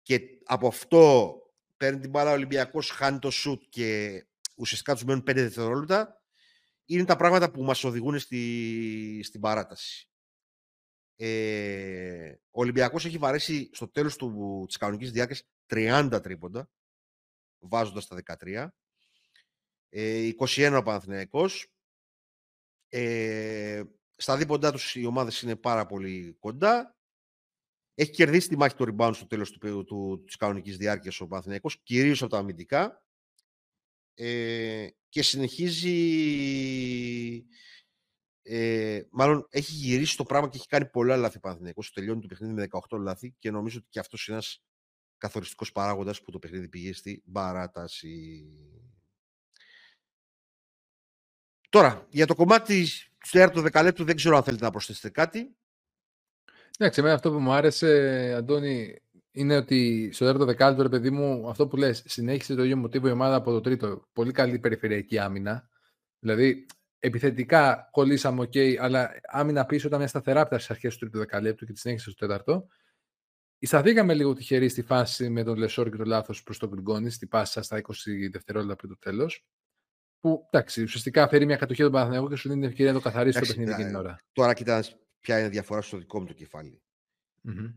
[0.01, 1.33] Και από αυτό
[1.77, 6.23] παίρνει την μπάλα ο Ολυμπιακός, χάνει το σουτ και ουσιαστικά τους μένουν 5 δευτερόλεπτα
[6.85, 10.09] είναι τα πράγματα που μας οδηγούν στη, στην παράταση.
[11.15, 16.69] Ε, ο Ολυμπιακός έχει βαρέσει στο τέλος του, της κανονικής διάρκειας 30 τρίποντα,
[17.59, 18.69] βάζοντας τα 13.
[19.89, 21.73] Ε, 21 ο Παναθηναϊκός.
[22.89, 23.83] Ε,
[24.15, 26.97] στα δίποντά τους οι ομάδες είναι πάρα πολύ κοντά.
[27.93, 31.81] Έχει κερδίσει τη μάχη του rebound στο τέλος του, του, της κανονικής διάρκειας ο Παναθηναϊκός,
[31.83, 33.03] κυρίως από τα αμυντικά.
[34.13, 35.97] Ε, και συνεχίζει
[38.51, 41.91] ε, μάλλον έχει γυρίσει το πράγμα και έχει κάνει πολλά λάθη Παναθηναϊκός.
[41.91, 44.63] Τελειώνει το παιχνίδι με 18 λάθη και νομίζω ότι και αυτός είναι ένας
[45.17, 48.45] καθοριστικός παράγοντας που το παιχνίδι πήγε στη παράταση.
[51.69, 52.87] Τώρα, για το κομμάτι
[53.19, 55.55] του τέταρτου δεκαλέπτου δεν ξέρω αν θέλετε να προσθέσετε κάτι.
[56.77, 59.01] Εντάξει, εμένα αυτό που μου άρεσε, Αντώνη,
[59.31, 63.07] είναι ότι στο δεύτερο δεκάλεπτο, ρε παιδί μου, αυτό που λες, συνέχισε το ίδιο μοτίβο
[63.07, 64.07] η ομάδα από το τρίτο.
[64.13, 65.69] Πολύ καλή περιφερειακή άμυνα.
[66.19, 66.65] Δηλαδή,
[66.99, 71.65] επιθετικά κολλήσαμε, OK, αλλά άμυνα πίσω ήταν μια σταθερά από τις αρχές του τρίτου δεκαλέπτου
[71.65, 72.67] και τη συνέχισε στο τέταρτο.
[73.59, 77.27] Σταθήκαμε λίγο τυχεροί στη φάση με τον Λεσόρ και το λάθος προς τον Γκριγκόνης, στη
[77.27, 79.45] πάσα στα 20 δευτερόλεπτα πριν το τέλος.
[80.19, 83.03] Που εντάξει, ουσιαστικά φέρει μια κατοχή του Παναθηναϊκού και σου δίνει την ευκαιρία να το
[83.03, 84.19] καθαρίσει το παιχνίδι εκείνη την ώρα.
[84.31, 86.81] Τώρα κοιτάς ποια είναι η διαφορά στο δικό μου το κεφάλι.
[87.47, 87.73] Mm-hmm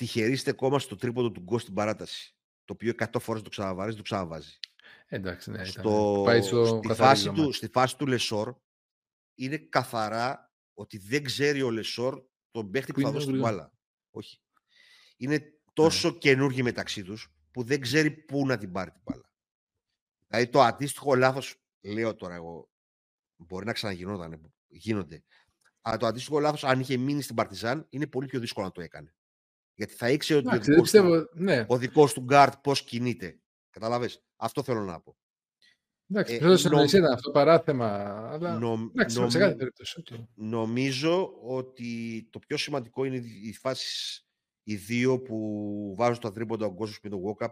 [0.00, 2.36] τυχεροί είστε ακόμα στο τρίποντο του Γκος στην παράταση.
[2.64, 4.58] Το οποίο 100 φορές το ξαναβάζει, το ξαναβάζει.
[5.06, 6.22] Εντάξει, ναι, στο...
[6.24, 8.54] Πάει στο στη, φάση του, στη φάση του Λεσόρ
[9.34, 13.72] είναι καθαρά ότι δεν ξέρει ο Λεσόρ τον παίχτη που, που θα δώσει την μπάλα.
[14.10, 14.40] Όχι.
[15.16, 16.18] Είναι τόσο ναι.
[16.18, 19.29] καινούργοι μεταξύ τους που δεν ξέρει πού να την πάρει την μπάλα.
[20.30, 22.70] Δηλαδή το αντίστοιχο λάθος, λέω τώρα εγώ,
[23.36, 25.24] μπορεί να ξαναγινόταν, γίνονται.
[25.80, 28.80] Αλλά το αντίστοιχο λάθος, αν είχε μείνει στην Παρτιζάν, είναι πολύ πιο δύσκολο να το
[28.80, 29.14] έκανε.
[29.74, 31.64] Γιατί θα ήξερε ότι ο, δικός του, ναι.
[31.68, 33.40] ο δικός του γκαρντ πώς κινείται.
[33.70, 35.16] Καταλαβες; Αυτό θέλω να πω.
[36.08, 37.88] Εντάξει, ε, σημασία ήταν αυτό παράθεμα,
[38.30, 40.02] αλλά νο, εντάξει, σε κάθε περίπτωση.
[40.34, 44.24] Νομίζω ότι το πιο σημαντικό είναι οι φάσεις
[44.62, 47.50] οι δύο που βάζουν τα τρίποντα ο Γκόσος με το walk-up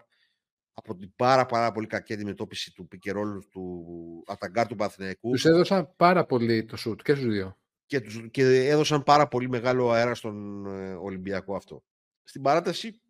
[0.79, 3.85] από την πάρα, πάρα πολύ κακή αντιμετώπιση του πικερόλου του
[4.26, 5.31] Αταγκάρ του Παθηναϊκού.
[5.31, 7.59] Τους έδωσαν πάρα πολύ το σουτ και στους δύο.
[7.87, 11.85] Και, τους, και έδωσαν πάρα πολύ μεγάλο αέρα στον ε, Ολυμπιακό αυτό.
[12.24, 13.01] Στην παράταση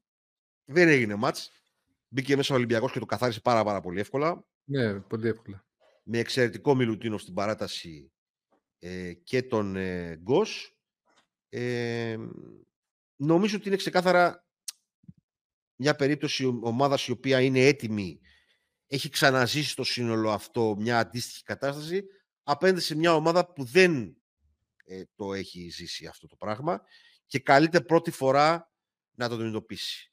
[0.64, 1.50] δεν έγινε μάτς.
[2.08, 4.44] Μπήκε μέσα ο Ολυμπιακός και το καθάρισε πάρα, πάρα πολύ εύκολα.
[4.64, 5.66] Ναι, πολύ εύκολα.
[6.02, 8.12] Με εξαιρετικό Μιλουτίνο στην παράταση
[8.78, 10.78] ε, και τον ε, Γκος.
[11.48, 12.16] Ε,
[13.16, 14.47] νομίζω ότι είναι ξεκάθαρα
[15.78, 18.20] μια περίπτωση ομάδας η οποία είναι έτοιμη,
[18.86, 22.04] έχει ξαναζήσει στο σύνολο αυτό μια αντίστοιχη κατάσταση,
[22.42, 24.16] απέναντι σε μια ομάδα που δεν
[24.84, 26.82] ε, το έχει ζήσει αυτό το πράγμα
[27.26, 28.72] και καλείται πρώτη φορά
[29.14, 30.12] να το αντιμετωπίσει.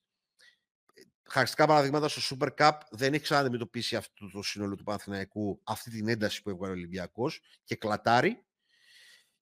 [1.27, 6.07] Χαριστικά παραδείγματα στο Super Cup δεν έχει ξαναδημετωπίσει αυτό το σύνολο του Παναθηναϊκού αυτή την
[6.07, 8.45] ένταση που έβγαλε ο Ολυμπιακός και κλατάρει.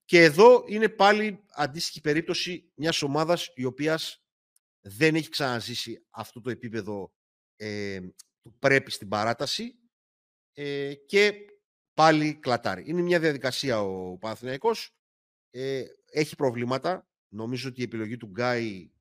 [0.05, 4.22] Και εδώ είναι πάλι αντίστοιχη περίπτωση μιας ομάδας η οποίας
[4.85, 7.13] δεν έχει ξαναζήσει αυτό το επίπεδο
[7.55, 7.99] ε,
[8.41, 9.79] που πρέπει στην παράταση
[10.53, 11.33] ε, και
[11.93, 12.83] πάλι κλατάρει.
[12.87, 14.95] Είναι μια διαδικασία ο Παναθηναϊκός.
[15.49, 17.07] Ε, έχει προβλήματα.
[17.33, 18.91] Νομίζω ότι η επιλογή του Γκάι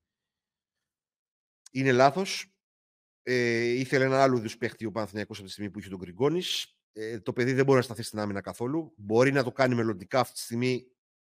[1.72, 2.46] είναι λάθος.
[3.22, 6.76] Ε, ήθελε ένα άλλο είδους παίχτη ο Παναθηναϊκός από τη στιγμή που είχε τον Γκριγκόνης.
[6.92, 8.94] Ε, το παιδί δεν μπορεί να σταθεί στην άμυνα καθόλου.
[8.96, 10.86] Μπορεί να το κάνει μελλοντικά αυτή τη στιγμή.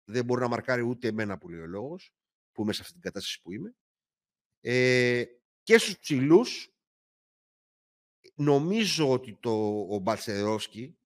[0.05, 2.14] Δεν μπορεί να μαρκάρει ούτε εμένα που λέει ο λόγος,
[2.53, 3.74] που είμαι σε αυτή την κατάσταση που είμαι.
[4.61, 6.74] Ε, και και στους ψηλούς,
[8.34, 9.50] νομίζω ότι το,
[9.90, 10.98] ο Μπαλσερόσκι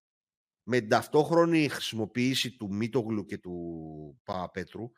[0.63, 4.93] με την ταυτόχρονη χρησιμοποίηση του Μίτογλου και του Παπαπέτρου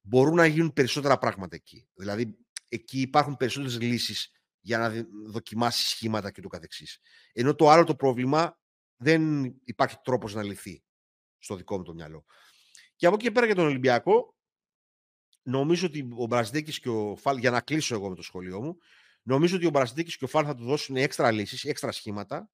[0.00, 1.88] μπορούν να γίνουν περισσότερα πράγματα εκεί.
[1.94, 2.38] Δηλαδή,
[2.68, 4.30] εκεί υπάρχουν περισσότερες λύσεις
[4.60, 6.98] για να δοκιμάσεις σχήματα και το καθεξής.
[7.32, 8.58] Ενώ το άλλο το πρόβλημα
[8.96, 10.84] δεν υπάρχει τρόπος να λυθεί
[11.38, 12.24] στο δικό μου το μυαλό.
[12.96, 14.33] Και από εκεί και πέρα για τον Ολυμπιακό,
[15.44, 18.78] νομίζω ότι ο Μπρασδέκης και ο Φάλ, για να κλείσω εγώ με το σχολείο μου,
[19.22, 22.50] νομίζω ότι ο Μπρασδέκης και ο Φάλ θα του δώσουν έξτρα λύσεις, έξτρα σχήματα,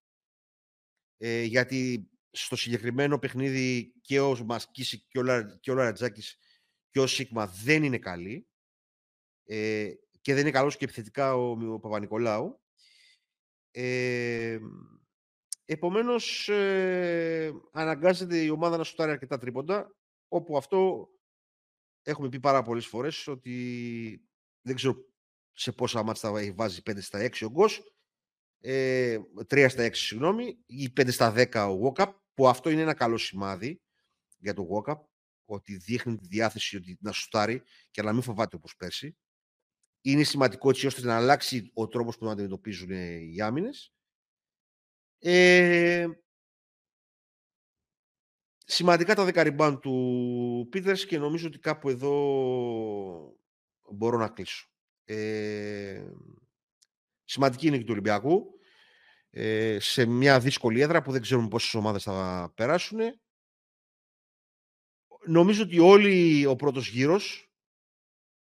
[1.16, 6.38] ε, γιατί στο συγκεκριμένο παιχνίδι και ο Μασκίση και ο, Λα, και ο Λαρατζάκης
[6.90, 8.48] και ο Σίγμα δεν είναι καλοί
[9.44, 12.60] ε, και δεν είναι καλός και επιθετικά ο, ο Παπα-Νικολάου.
[13.70, 14.58] Ε,
[15.64, 19.96] επομένως, ε, αναγκάζεται η ομάδα να σουτάρει αρκετά τρίποντα,
[20.28, 21.08] όπου αυτό
[22.02, 24.24] έχουμε πει πάρα πολλές φορές ότι
[24.62, 25.04] δεν ξέρω
[25.52, 27.94] σε πόσα μάτια θα βάζει 5 στα 6 ο Γκος,
[28.60, 32.94] ε, 3 στα 6 συγγνώμη, ή 5 στα 10 ο Βόκαπ, που αυτό είναι ένα
[32.94, 33.80] καλό σημάδι
[34.38, 35.04] για το Βόκαπ,
[35.44, 39.16] ότι δείχνει τη διάθεση ότι να σουτάρει και να μην φοβάται όπως πέρσι.
[40.00, 42.90] Είναι σημαντικό έτσι ώστε να αλλάξει ο τρόπος που να αντιμετωπίζουν
[43.32, 43.92] οι άμυνες.
[45.18, 46.06] Ε,
[48.70, 52.12] σημαντικά τα δεκαριμπάν του Πίτερς και νομίζω ότι κάπου εδώ
[53.90, 54.68] μπορώ να κλείσω.
[55.04, 56.04] Ε,
[57.24, 58.46] σημαντική είναι και του Ολυμπιακού
[59.30, 62.98] ε, σε μια δύσκολη έδρα που δεν ξέρουμε πόσες ομάδες θα περάσουν.
[65.26, 67.52] Νομίζω ότι όλοι ο πρώτος γύρος,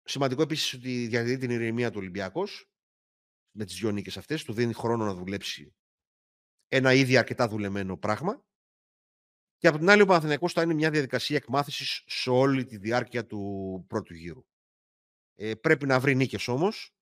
[0.03, 2.71] σημαντικό επίσης ότι διαδίδει την ηρεμία του Ολυμπιακός,
[3.51, 5.75] με τις δυο νίκες αυτές, του δίνει χρόνο να δουλέψει
[6.69, 8.45] ένα ήδη αρκετά δουλεμένο πράγμα.
[9.63, 13.27] Και από την άλλη ο Παναθηναϊκός θα είναι μια διαδικασία εκμάθησης σε όλη τη διάρκεια
[13.27, 14.45] του πρώτου γύρου.
[15.35, 16.95] Ε, πρέπει να βρει νίκες όμως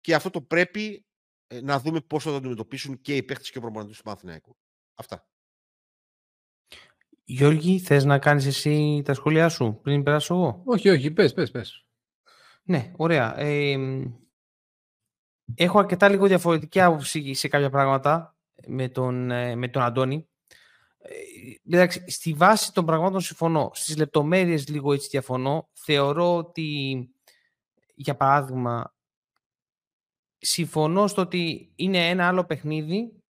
[0.00, 1.06] και αυτό το πρέπει
[1.46, 4.56] ε, να δούμε πώς θα το αντιμετωπίσουν και οι παίχτες και ο προπονητής του Παναθηναϊκού.
[4.94, 5.28] Αυτά.
[7.24, 11.50] Γιώργη, θες να κάνεις εσύ τα σχόλιά σου πριν περάσω εγώ; Όχι, όχι, πες, πες,
[11.50, 11.86] πες.
[12.62, 13.38] Ναι, ωραία.
[15.54, 18.36] έχω αρκετά λίγο διαφορετική άποψη σε κάποια πράγματα
[18.66, 20.28] με τον, ε, με τον Αντώνη.
[21.70, 23.70] Ε, στη βάση των πραγμάτων συμφωνώ.
[23.74, 25.68] Στις λεπτομέρειες λίγο έτσι διαφωνώ.
[25.72, 26.98] Θεωρώ ότι,
[27.94, 28.94] για παράδειγμα,
[30.38, 33.24] συμφωνώ στο ότι είναι ένα άλλο παιχνίδι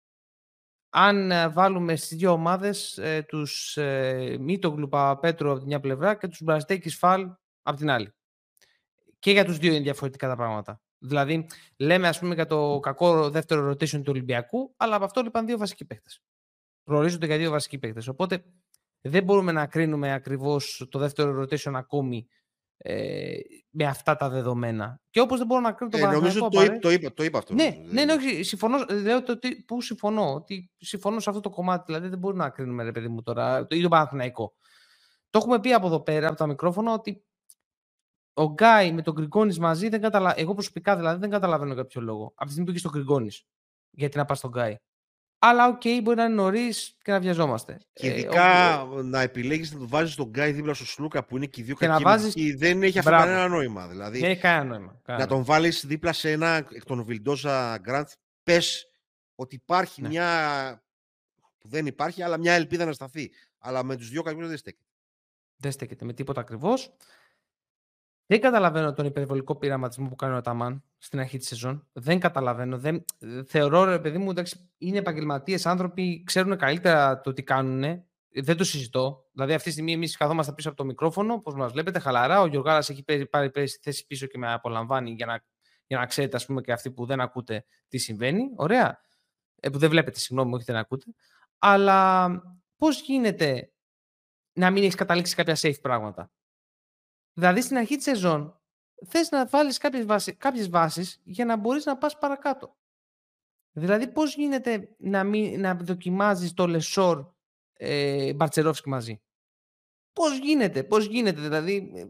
[0.94, 6.14] αν ε, βάλουμε στις δύο ομάδες ε, τους ε, Μίτογλου Παπαπέτρου από την μια πλευρά
[6.14, 7.30] και τους Μπραστέκης Φαλ
[7.62, 8.14] από την άλλη.
[9.18, 10.80] Και για τους δύο είναι διαφορετικά τα πράγματα.
[10.98, 11.46] Δηλαδή,
[11.76, 15.58] λέμε ας πούμε για το κακό δεύτερο rotation του Ολυμπιακού, αλλά από αυτό λείπαν δύο
[15.58, 16.22] βασικοί παίχτες.
[16.84, 18.08] Προορίζονται για δύο βασικοί παίχτες.
[18.08, 18.44] Οπότε
[19.00, 22.26] δεν μπορούμε να κρίνουμε ακριβώς το δεύτερο rotation ακόμη
[22.76, 23.34] ε,
[23.70, 25.00] με αυτά τα δεδομένα.
[25.10, 27.38] Και όπως δεν μπορώ να κρίνω το ε, Νομίζω το, είπα, το, είπα, το είπα
[27.38, 27.54] αυτό.
[27.54, 28.84] Ναι, ναι, ναι, όχι, συμφωνώ.
[29.02, 30.34] Λέω το, που συμφωνώ.
[30.34, 31.84] Ότι συμφωνώ σε αυτό το κομμάτι.
[31.86, 34.54] Δηλαδή δεν μπορούμε να κρίνουμε, ρε παιδί μου τώρα, το ίδιο Παναθηναϊκό.
[35.30, 37.24] Το έχουμε πει από εδώ πέρα, από τα μικρόφωνα, ότι
[38.34, 40.40] ο Γκάι με τον Γκριγκόνης μαζί δεν καταλαβαίνω.
[40.40, 42.24] Εγώ προσωπικά δηλαδή δεν καταλαβαίνω για ποιο λόγο.
[42.34, 43.46] Από τη στιγμή που είχε στον Γκριγκόνης.
[43.90, 44.76] Γιατί να πας στον Γκάι.
[45.44, 47.78] Αλλά OK, okay, μπορεί να είναι νωρίς και να βιαζόμαστε.
[47.92, 51.36] Και ε, ειδικά ε, να επιλέγεις να το βάζεις τον Γκάι δίπλα στο Σλούκα που
[51.36, 52.02] είναι και οι δύο κακοί.
[52.02, 52.34] Βάζεις...
[52.56, 53.88] Δεν έχει αυτό κανένα νόημα.
[53.88, 55.00] Δηλαδή, δεν έχει κανένα νόημα.
[55.06, 58.08] Να τον βάλεις δίπλα σε ένα εκ των Βιλντόζα Γκραντ.
[58.42, 58.88] Πες
[59.34, 60.08] ότι υπάρχει ναι.
[60.08, 60.82] μια.
[61.58, 63.30] που δεν υπάρχει, αλλά μια ελπίδα να σταθεί.
[63.58, 64.84] Αλλά με τους δύο κακούς δεν στέκεται.
[65.56, 66.92] Δεν στέκεται με τίποτα ακριβώς.
[68.32, 71.88] Δεν καταλαβαίνω τον υπερβολικό πειραματισμό που κάνει ο Αταμάν στην αρχή της σεζόν.
[71.92, 72.78] Δεν καταλαβαίνω.
[72.78, 73.04] Δεν...
[73.46, 78.04] Θεωρώ, ρε παιδί μου, εντάξει, είναι επαγγελματίες άνθρωποι, ξέρουν καλύτερα το τι κάνουν.
[78.42, 79.28] Δεν το συζητώ.
[79.32, 82.40] Δηλαδή, αυτή τη στιγμή εμείς καθόμαστε πίσω από το μικρόφωνο, όπως μας βλέπετε, χαλαρά.
[82.40, 83.50] Ο Γιωργάρας έχει πάρει, πάρει
[83.82, 85.44] θέση πίσω και με απολαμβάνει για να,
[85.86, 88.42] για να ξέρετε, ας πούμε, και αυτοί που δεν ακούτε τι συμβαίνει.
[88.56, 89.00] Ωραία.
[89.60, 91.04] Ε, που δεν βλέπετε, συγγνώμη, όχι δεν ακούτε.
[91.58, 92.30] Αλλά
[92.76, 93.72] πώς γίνεται
[94.52, 96.30] να μην έχεις καταλήξει κάποια safe πράγματα;
[97.32, 98.60] Δηλαδή στην αρχή της σεζόν
[99.06, 102.76] θες να βάλεις κάποιες, βάσει, κάποιες βάσεις για να μπορείς να πας παρακάτω.
[103.72, 107.32] Δηλαδή πώς γίνεται να, μην, να δοκιμάζεις το Λεσόρ
[107.72, 109.22] ε, Μπαλτσερόφσκι μαζί;
[110.12, 112.06] Πώς γίνεται, πώς γίνεται δηλαδή ε,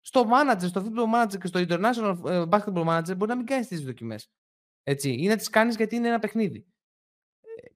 [0.00, 3.66] στο manager, στο football manager και στο international ε, basketball manager μπορεί να μην κάνεις
[3.66, 4.30] τις δοκιμές.
[4.82, 6.66] Έτσι, ή να τις κάνεις γιατί είναι ένα παιχνίδι.
[7.40, 7.68] Ε,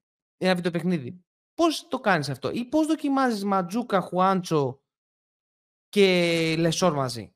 [0.45, 1.23] ένα βιντεοπαιχνίδι.
[1.53, 4.81] Πώς το κάνεις αυτό; Ή πώς δοκιμάζεις Ματζούκα, Χουάντσο
[5.89, 7.33] και Λεσόρ μαζί.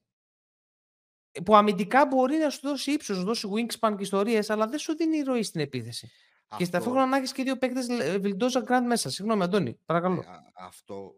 [1.46, 4.80] Που αμυντικά μπορεί να σου δώσει ύψος, να σου δώσει wingspan και ιστορίες, αλλά δεν
[4.80, 6.12] σου δίνει ροή στην επίθεση.
[6.48, 6.58] Αυτό...
[6.58, 7.88] Και σταθερά να έχεις και δύο παίκτες
[8.20, 9.10] Βιλντόζα Γκραντ μέσα.
[9.10, 10.20] Συγγνώμη, Αντώνη, παρακαλώ.
[10.20, 11.14] Ε, αυτό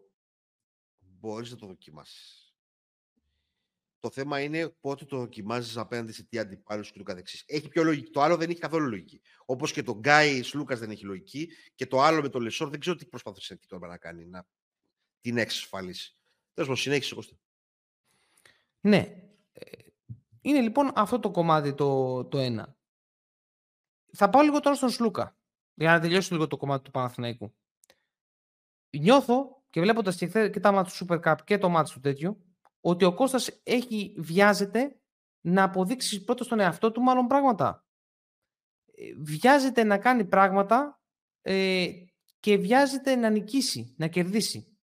[0.98, 2.40] μπορείς να το δοκιμάσεις.
[4.00, 7.44] Το θέμα είναι πότε το δοκιμάζεις απέναντι σε τι αντιπάλους και το καθεξής.
[7.46, 8.10] Έχει πιο λογική.
[8.10, 9.20] Το άλλο δεν έχει καθόλου λογική.
[9.44, 12.80] Όπως και το Γκάι Λούκας δεν έχει λογική και το άλλο με το Λεσόρ δεν
[12.80, 14.26] ξέρω τι προσπάθησε εκεί τώρα να κάνει.
[14.26, 14.46] Να
[15.20, 16.16] την εξασφαλίσει.
[16.56, 17.36] Τέλος πάντων, συνέχισε Κώστα.
[18.80, 18.98] Ναι.
[19.52, 19.78] Ε,
[20.40, 22.76] είναι λοιπόν αυτό το κομμάτι το, το ένα.
[24.12, 25.36] Θα πάω λίγο τώρα στον Σλούκα.
[25.74, 27.54] Για να τελειώσω λίγο το κομμάτι του Παναθηναϊκού.
[28.90, 32.44] Νιώθω και βλέποντας και, και τα μάτια του Super Cup και το μάτι του τέτοιου,
[32.80, 35.00] ότι ο Κώστας έχει, βιάζεται
[35.40, 37.86] να αποδείξει πρώτα στον εαυτό του μάλλον πράγματα.
[38.94, 41.00] Ε, βιάζεται να κάνει πράγματα
[41.42, 41.88] ε,
[42.40, 44.75] και βιάζεται να νικήσει, να κερδίσει.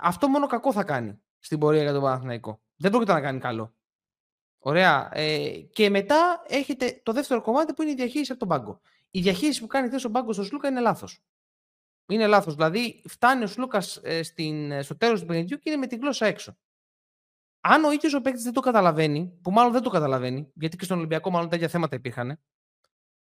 [0.00, 2.60] Αυτό μόνο κακό θα κάνει στην πορεία για τον Παναθηναϊκό.
[2.76, 3.74] Δεν πρόκειται να κάνει καλό.
[4.58, 5.10] Ωραία.
[5.12, 8.80] Ε, και μετά έχετε το δεύτερο κομμάτι που είναι η διαχείριση από τον πάγκο.
[9.10, 11.22] Η διαχείριση που κάνει χθες ο πάγκος στο Σλούκα είναι λάθος.
[12.06, 12.54] Είναι λάθος.
[12.54, 16.26] Δηλαδή, φτάνει ο Σλούκας ε, ε, στο τέλος του παιχνιδιού και είναι με την γλώσσα
[16.26, 16.56] έξω.
[17.60, 20.84] Αν ο ίδιος ο παίκτης δεν το καταλαβαίνει, που μάλλον δεν το καταλαβαίνει, γιατί και
[20.84, 22.40] στον Ολυμπιακό μάλλον τέτοια θέματα υπήρχαν,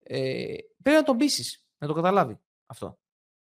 [0.02, 2.98] ε, πρέπει να τον πείσει να το καταλάβει αυτό.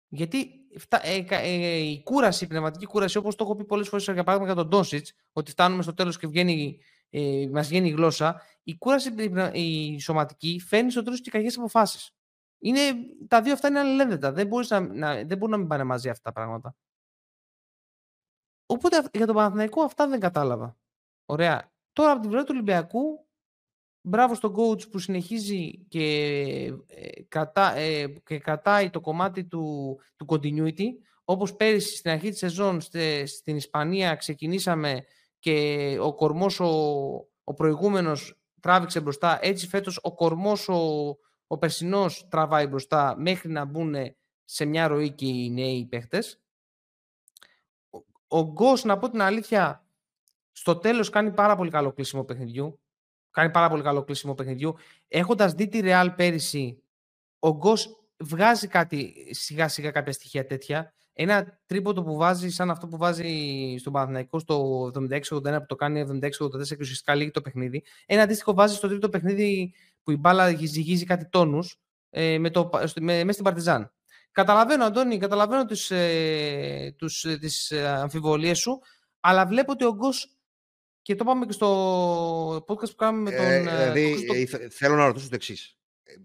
[0.09, 0.59] Γιατί
[1.02, 4.52] ε, ε, η κούραση, η πνευματική κούραση, όπως το έχω πει πολλές φορές για παράδειγμα
[4.52, 6.78] για τον Ντόσιτς, ότι φτάνουμε στο τέλος και βγαίνει,
[7.11, 9.12] ε, μας βγαίνει η γλώσσα, η κούραση
[9.52, 12.12] η σωματική φέρνει στο τέλος και κακές αποφάσεις.
[12.59, 12.80] Είναι,
[13.28, 14.32] τα δύο αυτά είναι αλληλένδετα.
[14.32, 16.76] Δεν, μπορείς να, να, δεν μπορούν να μην πάνε μαζί αυτά τα πράγματα.
[18.66, 20.76] Οπότε για τον Παναθηναϊκό αυτά δεν κατάλαβα.
[21.26, 21.72] Ωραία.
[21.92, 23.28] Τώρα από την πλευρά του Ολυμπιακού,
[24.09, 26.04] μπράβο στον coach που συνεχίζει και,
[26.86, 30.86] ε, κατά, ε, και κρατάει το κομμάτι του, του continuity.
[31.24, 32.80] Όπως πέρυσι στην αρχή της σεζόν
[33.24, 35.04] στην Ισπανία ξεκινήσαμε
[35.38, 36.68] και ο κορμός ο,
[37.44, 39.38] ο προηγούμενος τράβηξε μπροστά.
[39.42, 43.94] Έτσι φέτος ο κορμός ο, ο περσινός τραβάει μπροστά μέχρι να μπουν
[44.44, 46.40] σε μια ροή και οι νέοι παίχτες.
[48.28, 48.52] Ο, ο
[48.84, 49.86] να πω την αλήθεια,
[50.52, 52.80] στο τέλος κάνει πάρα πολύ καλό κλείσιμο παιχνιδιού.
[53.31, 54.74] Κάνει πάρα πολύ καλό κλείσιμο παιχνιδιού.
[55.09, 56.83] Έχοντας δει τη Real πέρυσι,
[57.39, 60.93] ο Γκος βγάζει κάτι σιγά σιγά κάποια στοιχεία τέτοια.
[61.12, 66.01] Ένα τρίποντο που βάζει σαν αυτό που βάζει στον Παναθηναϊκό στο 76-81 που το κάνει
[66.01, 66.31] 76-84
[66.66, 67.83] και ουσιαστικά λύγει το παιχνίδι.
[68.07, 72.51] Ένα αντίστοιχο βάζει στο τρίτο παιχνίδι που η μπάλα ζυγίζει κάτι τόνους ε, με
[73.01, 73.93] με, μέσα στην Παρτιζάν.
[74.33, 78.81] Καταλαβαίνω, Αντώνη, καταλαβαίνω τις, ε, τους, ε, τις ε, αμφιβολίες σου,
[79.20, 80.38] αλλά βλέπω ότι ο Γκος,
[81.09, 83.46] και το πάμε και στο podcast που κάνουμε με τον...
[83.46, 83.61] Ε,
[83.92, 85.78] δηλαδή, θέλω να ρωτήσω το εξής.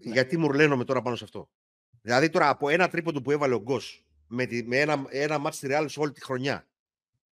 [0.04, 0.12] Ναι.
[0.12, 1.50] Γιατί μιλάμε τώρα πάνω σε αυτό;
[2.00, 5.68] Δηλαδή τώρα από ένα τρίποντο που έβαλε ο Γκος με, με ένα, ένα ματς στη
[5.70, 6.66] Real σε όλη τη χρονιά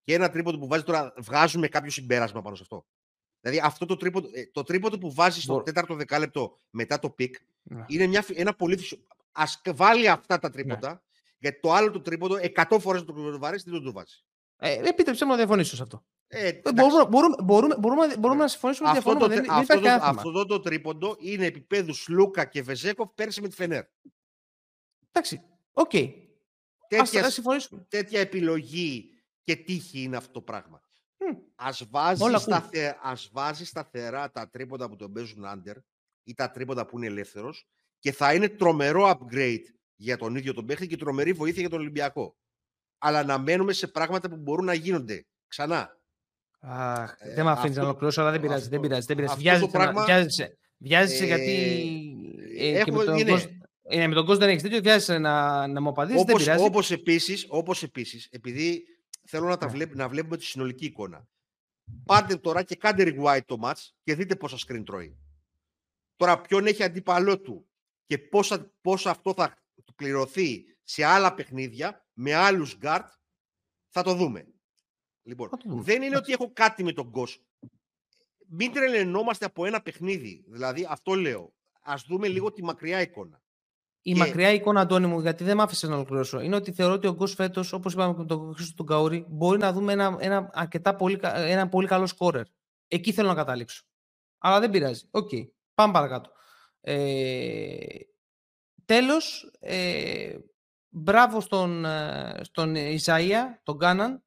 [0.04, 2.86] και ένα τρίποντο που βάζει τώρα, βγάζουμε κάποιο συμπέρασμα πάνω σε αυτό;
[3.42, 7.86] Δηλαδή αυτό το τρίποντο, το τρίποντο που βάζει στο τέταρτο δεκάλεπτο μετά το pick ναι.
[7.88, 8.80] είναι μια, ένα πολύ
[9.32, 10.90] Ας βάλει αυτά τα τρίποτα.
[10.90, 11.00] Ναι.
[11.40, 12.36] Γιατί το άλλο το τρίποντο
[12.70, 14.24] 100 φορές το βαρέσει, δεν το βάζει.
[14.58, 16.04] Ε, επίτρεψε μου να διαφωνήσω σε αυτό.
[16.32, 20.06] Ε, ε μπορούμε, μπορούμε, μπορούμε, μπορούμε, μπορούμε να συμφωνήσουμε αυτό το, δεν, αυτό, δεν το,
[20.06, 23.84] αυτό το τρίποντο είναι επιπέδου Σλούκα και Βεζένκοφ πέρσι με τη Φενέρ.
[25.12, 25.42] Εντάξει,
[25.74, 25.90] OK.
[25.94, 26.14] Okay.
[26.88, 27.30] Τέτοια,
[27.88, 29.10] τέτοια επιλογή
[29.42, 30.82] και τύχη είναι αυτό το πράγμα.
[31.18, 31.38] Mm.
[31.56, 35.78] Ας, βάζει σταθε, ας βάζει σταθερά τα τρίποντα που τον παίζουν under
[36.24, 37.68] ή τα τρίποντα που είναι ελεύθερος
[38.00, 39.64] και θα είναι τρομερό upgrade
[39.96, 42.38] για τον ίδιο τον παίχτη και τρομερή βοήθεια για τον Ολυμπιακό.
[42.98, 45.99] Αλλά να μένουμε σε πράγματα που μπορούν να γίνονται ξανά.
[46.60, 48.70] Αχ, ε, δεν με αφήνεις να ολοκληρώσω, αλλά δεν πειράζει.
[48.70, 49.38] Δεν πειράζει, δεν πειράζει.
[49.40, 51.54] Βιάζεσαι, πράγμα, βιάζεσαι, βιάζεσαι ε, γιατί.
[52.58, 53.52] Ε, και με τον είναι, κόσμο,
[53.82, 56.22] ε, με τον κόσμο δεν έχεις τέτοιο, βιάζεσαι να, να μου απαντήσεις.
[56.22, 58.84] Όπως, δεν όπως επίσης, όπως επίσης, επειδή
[59.28, 59.72] θέλω να, τα ναι.
[59.72, 61.28] βλέπ, να βλέπουμε τη συνολική εικόνα.
[62.06, 65.18] Πάρτε τώρα και κάντε rewind το match και δείτε πόσα screen τρώει.
[66.16, 67.70] Τώρα ποιον έχει αντίπαλό του
[68.06, 69.58] και πόσα, πόσα αυτό θα
[69.96, 73.08] πληρωθεί σε άλλα παιχνίδια με άλλους γκάρτ
[73.90, 74.48] θα το δούμε.
[75.30, 77.42] Λοιπόν, δεν είναι ότι έχω κάτι με τον Γκος.
[78.48, 80.44] Μην τρελαινόμαστε από ένα παιχνίδι.
[80.48, 81.54] Δηλαδή, αυτό λέω.
[81.82, 83.42] Ας δούμε λίγο τη μακριά εικόνα.
[84.02, 84.18] Η και...
[84.18, 87.14] μακριά εικόνα, Αντώνη μου, γιατί δεν μ' άφησες να ολοκληρώσω, είναι ότι θεωρώ ότι ο
[87.14, 90.96] Γκος φέτος, όπως είπαμε με τον Χρήστο τον Καούρη, μπορεί να δούμε ένα, ένα, αρκετά
[90.96, 92.46] πολύ, ένα πολύ καλό σκόρερ.
[92.88, 93.84] Εκεί θέλω να καταλήξω.
[94.38, 95.08] Αλλά δεν πειράζει.
[95.12, 95.30] OK.
[95.32, 95.48] Okay.
[95.74, 96.32] Πάμε παρακάτω.
[96.82, 97.86] Ε,
[98.86, 100.38] τέλος, ε,
[100.90, 104.24] μπράβο στον, ε, στον Ισαΐα, τον Κάναν,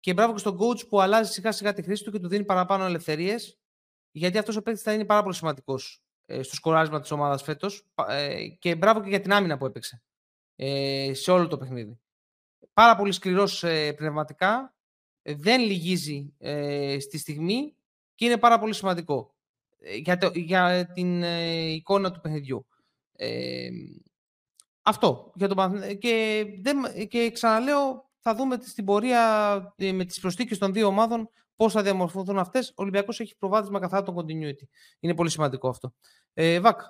[0.00, 2.44] και μπράβο και στον coach που αλλάζει σιγά σιγά τη χρήση του και του δίνει
[2.44, 3.58] παραπάνω ελευθερίες,
[4.10, 7.86] γιατί αυτός ο παίκτης θα είναι πάρα πολύ σημαντικός ε, στο σκοράρισμα της ομάδας φέτος
[8.08, 10.02] ε, και μπράβο και για την άμυνα που έπαιξε
[10.56, 11.98] ε, σε όλο το παιχνίδι.
[12.72, 14.74] Πάρα πολύ σκληρός ε, πνευματικά,
[15.22, 16.32] δεν λυγίζει
[17.00, 17.74] στη στιγμή
[18.14, 19.32] και είναι πάρα πολύ σημαντικό.
[19.80, 22.66] Ε, για, το, για την ε, εικόνα του παιχνιδιού.
[23.12, 23.68] Ε,
[24.82, 25.32] αυτό.
[25.34, 30.86] Για τον, και, δεν, και ξαναλέω, θα δούμε στην πορεία με τις προσθήκες των δύο
[30.86, 34.66] ομάδων Πώς θα διαμορφωθούν αυτές, ο Ολυμπιακός έχει προβάδισμα καθαρά τον continuity.
[35.00, 35.94] Είναι πολύ σημαντικό αυτό.
[36.32, 36.80] Ε, Βακ.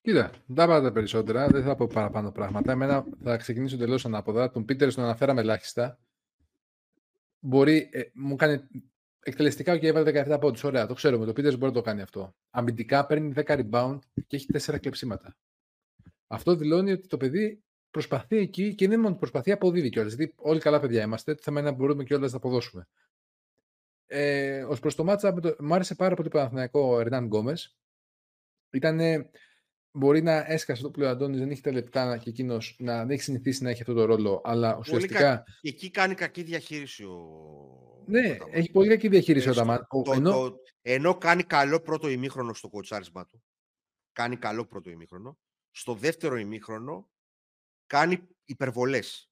[0.00, 2.72] Κοίτα, δεν θα πάτε περισσότερα, δεν θα πω παραπάνω πράγματα.
[2.72, 4.50] Εμένα θα ξεκινήσω τελώ ανάποδα.
[4.50, 5.98] Τον Πίτερ τον αναφέραμε ελάχιστα.
[7.38, 8.60] Μπορεί, ε, μου κάνει
[9.20, 10.64] εκτελεστικά και έβαλε 17 πόντους.
[10.64, 11.26] Ωραία, το ξέρουμε.
[11.26, 12.34] Το Πίτερ μπορεί να το κάνει αυτό.
[12.50, 15.36] Αμυντικά παίρνει 10 rebound και έχει 4 κλεψίματα.
[16.26, 20.14] Αυτό δηλώνει ότι το παιδί προσπαθεί εκεί και δεν μόνο προσπαθεί, αποδίδει κιόλας.
[20.14, 21.34] Δηλαδή, όλοι καλά παιδιά είμαστε.
[21.34, 22.88] Το θέμα είναι να μπορούμε κιόλας να αποδώσουμε.
[24.06, 27.76] Ε, Ω προς το μάτσα, μου άρεσε πάρα πολύ το Παναθηναϊκό ο Ερνάν Γκόμες.
[28.70, 29.00] Ήταν.
[29.90, 33.22] Μπορεί να έσκασε το πλέον Αντώνης, δεν έχει τα λεπτά και εκείνος να δεν έχει
[33.22, 35.44] συνηθίσει να έχει αυτό το ρόλο, αλλά ουσιαστικά.
[35.60, 37.18] Και εκεί κάνει κακή διαχείριση ο.
[38.06, 39.86] Ναι, έχει πολύ κακή διαχείριση ο Ταμάν.
[40.14, 40.60] Ενώ...
[40.82, 43.42] ενώ κάνει καλό πρώτο ημίχρονο στο κοτσάρισμα του.
[44.12, 45.38] Κάνει καλό πρώτο ημίχρονο.
[45.70, 47.10] Στο δεύτερο ημίχρονο
[47.88, 49.30] κάνει υπερβολές.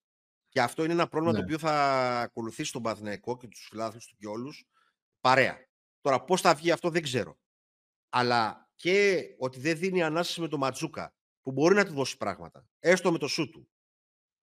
[0.48, 1.44] Και αυτό είναι ένα πρόβλημα το ναι.
[1.44, 1.74] οποίο θα
[2.20, 4.68] ακολουθήσει τον Παθηναϊκό και τους φιλάθλους του και όλους
[5.20, 5.56] παρέα.
[6.00, 7.38] Τώρα, πώς θα βγει αυτό δεν ξέρω.
[8.08, 12.68] Αλλά και ότι δεν δίνει ανάσταση με τον Ματζούκα, που μπορεί να του δώσει πράγματα,
[12.78, 13.68] έστω με το σου του.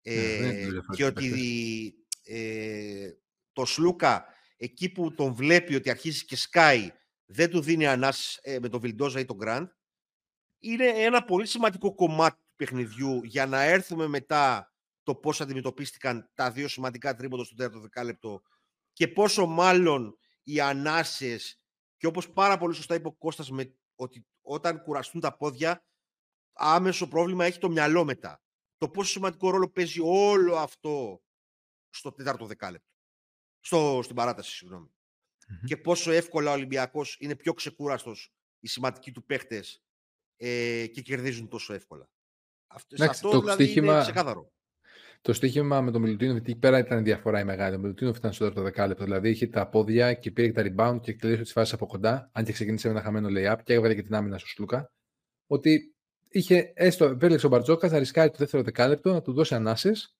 [0.06, 1.94] Ναι, ε, και ότι
[2.24, 3.12] ε,
[3.54, 4.26] το Σλούκα,
[4.58, 6.92] εκεί που τον βλέπει ότι αρχίζει και σκάει,
[7.26, 9.68] δεν του δίνει ανάσταση ε, με τον Βιλντόζα ή τον Γκραντ,
[10.60, 16.52] είναι ένα πολύ σημαντικό κομμάτι του παιχνιδιού για να έρθουμε μετά το πώς αντιμετωπίστηκαν τα
[16.52, 18.42] δύο σημαντικά τρίποντα στο τέταρτο δεκάλεπτο
[18.94, 21.62] και πόσο μάλλον οι ανάσες
[21.98, 25.86] και όπως πάρα πολύ σωστά είπε ο Κώστας με, ότι όταν κουραστούν τα πόδια
[26.54, 28.42] άμεσο πρόβλημα έχει το μυαλό μετά.
[28.78, 31.24] Το πόσο σημαντικό ρόλο παίζει όλο αυτό
[31.90, 32.92] στο τέταρτο δεκάλεπτο.
[33.60, 34.68] Στο, στην παράταση,
[35.66, 39.84] Και πόσο εύκολα ο Ολυμπιακός είναι πιο ξεκούραστος οι σημαντικοί του παίχτες
[40.38, 42.10] ε, και κερδίζουν τόσο εύκολα.
[42.74, 43.94] Αυτό, αυτό το δηλαδή στοίχημα...
[43.94, 44.52] είναι ξεκάθαρο.
[45.22, 47.76] Το στοίχημα με τον Μιλουτίνο, γιατί εκεί πέρα ήταν η διαφορά η μεγάλη.
[47.76, 49.04] Ο Μιλουτίνο ήταν στο δεύτερο δεκάλεπτο.
[49.04, 52.30] Δηλαδή είχε τα πόδια και πήρε τα rebound και κλείσει τις φάσεις από κοντά.
[52.34, 54.92] Αν και ξεκίνησε με ένα χαμένο lay-up και έβαλε και την άμυνα στο Σλούκα.
[55.48, 55.94] Ότι
[56.30, 60.16] είχε έστω, επέλεξε ο Μπαρτζόκα να ρισκάρει το δεύτερο δεκάλεπτο, να του δώσει ανάσες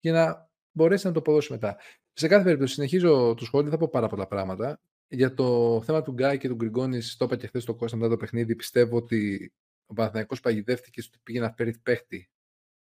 [0.00, 1.76] και να μπορέσει να το αποδώσει μετά.
[2.12, 4.80] Σε κάθε περίπτωση, συνεχίζω το σχόλιο, θα πω πάρα πολλά πράγματα.
[5.08, 8.08] Για το θέμα του Γκάι και του Γκριγκόνης, το είπα και χθες το Κώστα μετά
[8.08, 8.56] το παιχνίδι.
[8.56, 9.52] Πιστεύω ότι
[9.86, 12.30] ο Παναθηναϊκός παγιδεύτηκε στο ότι πήγε να φέρει παίχτη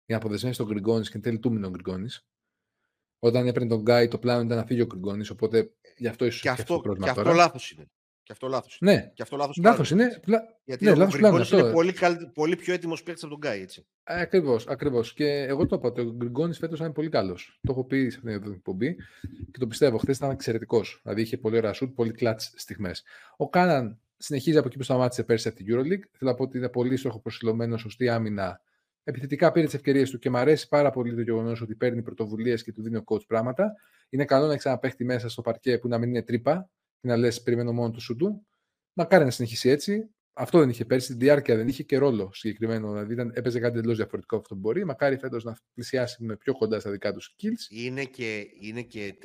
[0.04, 2.26] για να αποδεσμεύσει τον Γκριγκόνης και εν τέλει του ο Γκριγκόνης.
[3.18, 6.40] Όταν έπαιρνε τον Γκάι, το πλάνο ήταν να φύγει ο Γκριγκόνης, οπότε γι' αυτό ίσως
[6.40, 7.90] και αυτό, το και αυτό λάθος είναι.
[8.22, 8.78] Και αυτό λάθος.
[8.80, 10.20] Ναι, και αυτό λάθος λάθος είναι.
[10.64, 11.94] Γιατί ναι, ο Γκριγκόνης είναι πολύ,
[12.34, 13.86] πολύ πιο έτοιμος παίκτης από τον Γκάι, έτσι.
[14.02, 15.14] Ακριβώς, ακριβώς.
[15.14, 17.58] Και εγώ το είπα, ο Γκριγκόνης φέτος είναι πολύ καλός.
[17.62, 18.94] Το έχω πει σε αυτήν την εκπομπή
[19.50, 19.98] και το πιστεύω.
[19.98, 21.00] Χθες ήταν εξαιρετικός.
[21.02, 23.04] Δηλαδή είχε πολύ ωραία σουτ, πολύ κλατς στιγμές.
[23.36, 26.04] Ο Κάναν συνεχίζει από εκεί που σταμάτησε πέρσι από την Euroleague.
[26.12, 28.60] Θέλω να πω ότι είναι πολύ στόχο προσιλωμένο, σωστή άμυνα.
[29.04, 32.62] Επιθετικά πήρε τις ευκαιρίες του και μου αρέσει πάρα πολύ το γεγονός ότι παίρνει πρωτοβουλίες
[32.62, 33.74] και του δίνει ο coach πράγματα.
[34.08, 37.42] Είναι καλό να ξαναπέχει μέσα στο παρκέ που να μην είναι τρύπα και να λες:
[37.42, 38.46] Περιμένω μόνο το σου του.
[38.92, 40.10] Μακάρι να συνεχίσει έτσι.
[40.32, 42.92] Αυτό δεν είχε πέρσι, τη διάρκεια δεν είχε και ρόλο συγκεκριμένο.
[42.92, 44.84] Δηλαδή ήταν, έπαιζε κάτι εντελώς διαφορετικό αυτό που μπορεί.
[44.84, 47.70] Μακάρι φέτος να πλησιάσει με πιο κοντά στα δικά του skills.
[47.70, 49.18] Είναι και, είναι και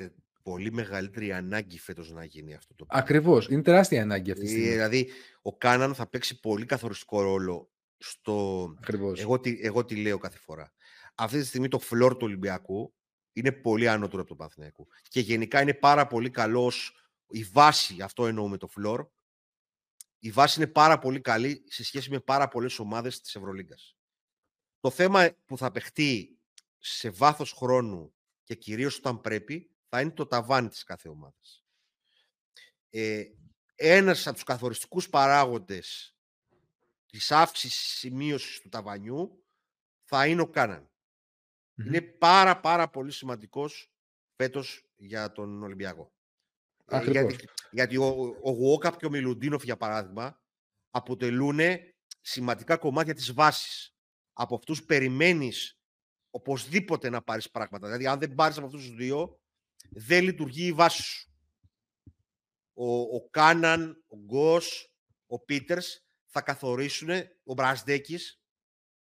[0.44, 3.04] πολύ μεγαλύτερη ανάγκη φέτος να γίνει αυτό το πράγμα.
[3.04, 3.48] Ακριβώς.
[3.48, 4.68] Είναι τεράστια ανάγκη αυτή τη στιγμή.
[4.68, 5.10] Δηλαδή,
[5.42, 8.64] ο Κάναν θα παίξει πολύ καθοριστικό ρόλο στο.
[8.78, 9.20] Ακριβώς.
[9.20, 10.72] Εγώ, τι, εγώ τι λέω κάθε φορά.
[11.14, 12.94] Αυτή τη στιγμή το φλόρ του Ολυμπιακού
[13.32, 14.88] είναι πολύ ανώτερο από το Παθηναϊκού.
[15.02, 16.72] Και γενικά είναι πάρα πολύ καλό
[17.28, 19.06] η βάση, αυτό εννοούμε το φλόρ.
[20.18, 23.96] Η βάση είναι πάρα πολύ καλή σε σχέση με πάρα πολλές ομάδες της Ευρωλίγκας.
[24.80, 26.38] Το θέμα που θα παιχτεί
[26.78, 31.64] σε βάθος χρόνου και κυρίως όταν πρέπει θα είναι το ταβάνι της κάθε ομάδας.
[32.90, 33.24] Ε,
[33.74, 36.16] ένας από τους καθοριστικούς παράγοντες
[37.06, 39.44] της αύξησης σημείωσης του ταβανιού
[40.04, 40.90] θα είναι ο καναν
[41.76, 43.92] Είναι πάρα πάρα πολύ σημαντικός
[44.36, 46.12] φέτος για τον Ολυμπιακό.
[46.86, 50.40] Ε, γιατί, γιατί ο, ο Γουόκαπ και ο Μιλουντίνοφ, για παράδειγμα,
[50.90, 51.60] αποτελούν
[52.20, 53.94] σημαντικά κομμάτια της βάσης.
[54.32, 55.78] Από αυτούς περιμένεις
[56.30, 57.86] οπωσδήποτε να πάρεις πράγματα.
[57.86, 59.38] Δηλαδή, αν δεν πάρεις από αυτούς τους δύο,
[59.90, 61.32] δεν λειτουργεί η βάση σου.
[62.72, 64.94] Ο, ο Κάναν, ο Γκος,
[65.26, 67.10] ο Πίτερς θα καθορίσουν,
[67.44, 68.42] ο Μπρασδέκης,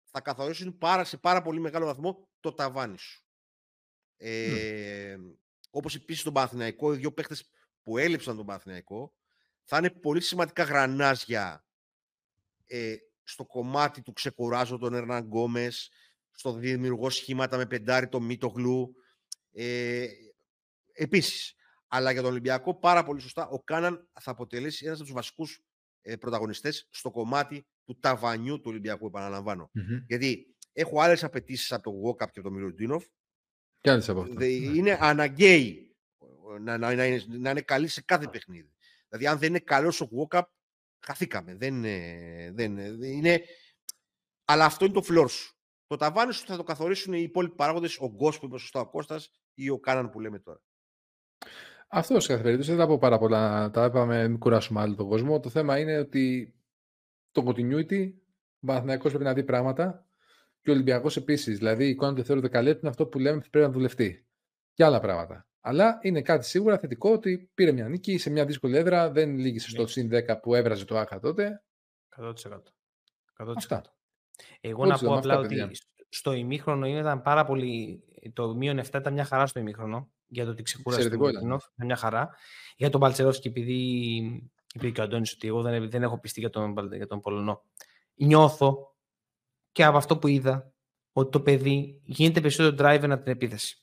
[0.05, 3.25] θα καθορίσουν πάρα, σε πάρα πολύ μεγάλο βαθμό το ταβάνι σου.
[4.17, 5.35] Ε, mm.
[5.69, 7.49] Όπως επίσης τον Παναθηναϊκό, οι δύο παίχτες
[7.83, 9.13] που έλειψαν τον Παναθηναϊκό,
[9.63, 11.65] θα είναι πολύ σημαντικά γρανάζια
[12.65, 15.91] ε, στο κομμάτι του ξεκουράζω τον Ερναν Γκόμες,
[16.31, 18.95] στο δημιουργώ σχήματα με πεντάρι το Μίτογλου.
[19.51, 20.07] Ε,
[20.95, 21.55] επίσης,
[21.87, 25.63] αλλά για τον Ολυμπιακό πάρα πολύ σωστά, ο Κάναν θα αποτελέσει ένας από τους βασικούς
[26.01, 29.11] ε, πρωταγωνιστές στο κομμάτι του ταβανιού του Ολυμπιακού,
[30.07, 33.05] Γιατί έχω άλλες απαιτήσεις από τον Γουόκαπ και τον Μιλουτίνοφ.
[33.81, 34.39] Και άλλες από αυτά.
[34.39, 34.45] Ναι.
[34.45, 35.95] Είναι αναγκαίοι
[36.59, 38.73] να, να, να, είναι, να είναι καλή σε κάθε παιχνίδι.
[39.07, 40.41] Δηλαδή, αν δεν είναι καλός ο Walkup,
[41.05, 41.55] χαθήκαμε.
[41.55, 41.81] Δεν,
[42.55, 43.41] δεν, είναι...
[44.45, 45.55] Αλλά αυτό είναι το φλόρ σου.
[45.87, 48.89] Το ταβάνι σου θα το καθορίσουν οι υπόλοιποι παράγοντες, ο Γκος που είπε σωστά ο
[48.89, 50.61] Κώστας ή ο Κάναν που λέμε τώρα.
[51.87, 53.71] Αυτό σε κάθε περίπτωση δεν θα πω πάρα πολλά.
[53.71, 55.39] Τα είπαμε, μην κουράσουμε άλλο τον κόσμο.
[55.39, 56.53] Το θέμα είναι ότι
[57.31, 58.13] το continuity,
[58.59, 60.05] ο Παναθηναϊκός πρέπει να δει πράγματα
[60.61, 61.57] και ο Ολυμπιακός επίσης.
[61.57, 64.25] Δηλαδή, η εικόνα του δεύτερου δεκαλέπτου είναι αυτό που λέμε ότι πρέπει να δουλευτεί.
[64.73, 65.47] Και άλλα πράγματα.
[65.61, 69.69] Αλλά είναι κάτι σίγουρα θετικό ότι πήρε μια νίκη σε μια δύσκολη έδρα, δεν λύγησε
[69.69, 69.87] στο ναι.
[69.87, 71.63] συν 10 που έβραζε το ΑΚΑ τότε.
[72.17, 72.33] 100%.
[73.37, 73.53] 100%.
[73.55, 73.81] Αυτά.
[74.61, 75.69] Εγώ να πω απλά ότι
[76.09, 78.03] στο ημίχρονο ήταν πάρα πολύ.
[78.33, 81.95] Το μείον 7 ήταν μια χαρά στο ημίχρονο για το ότι ξεκούρασε το Ήταν μια
[81.95, 82.29] χαρά.
[82.77, 83.73] Για τον Παλτσερόφσκι, επειδή
[84.73, 87.63] είπε και ο Αντώνης ότι εγώ δεν, δεν έχω πιστεί για τον, για τον Πολωνό.
[88.15, 88.95] Νιώθω
[89.71, 90.73] και από αυτό που είδα
[91.11, 93.77] ότι το παιδί γίνεται περισσότερο driver από την επίθεση.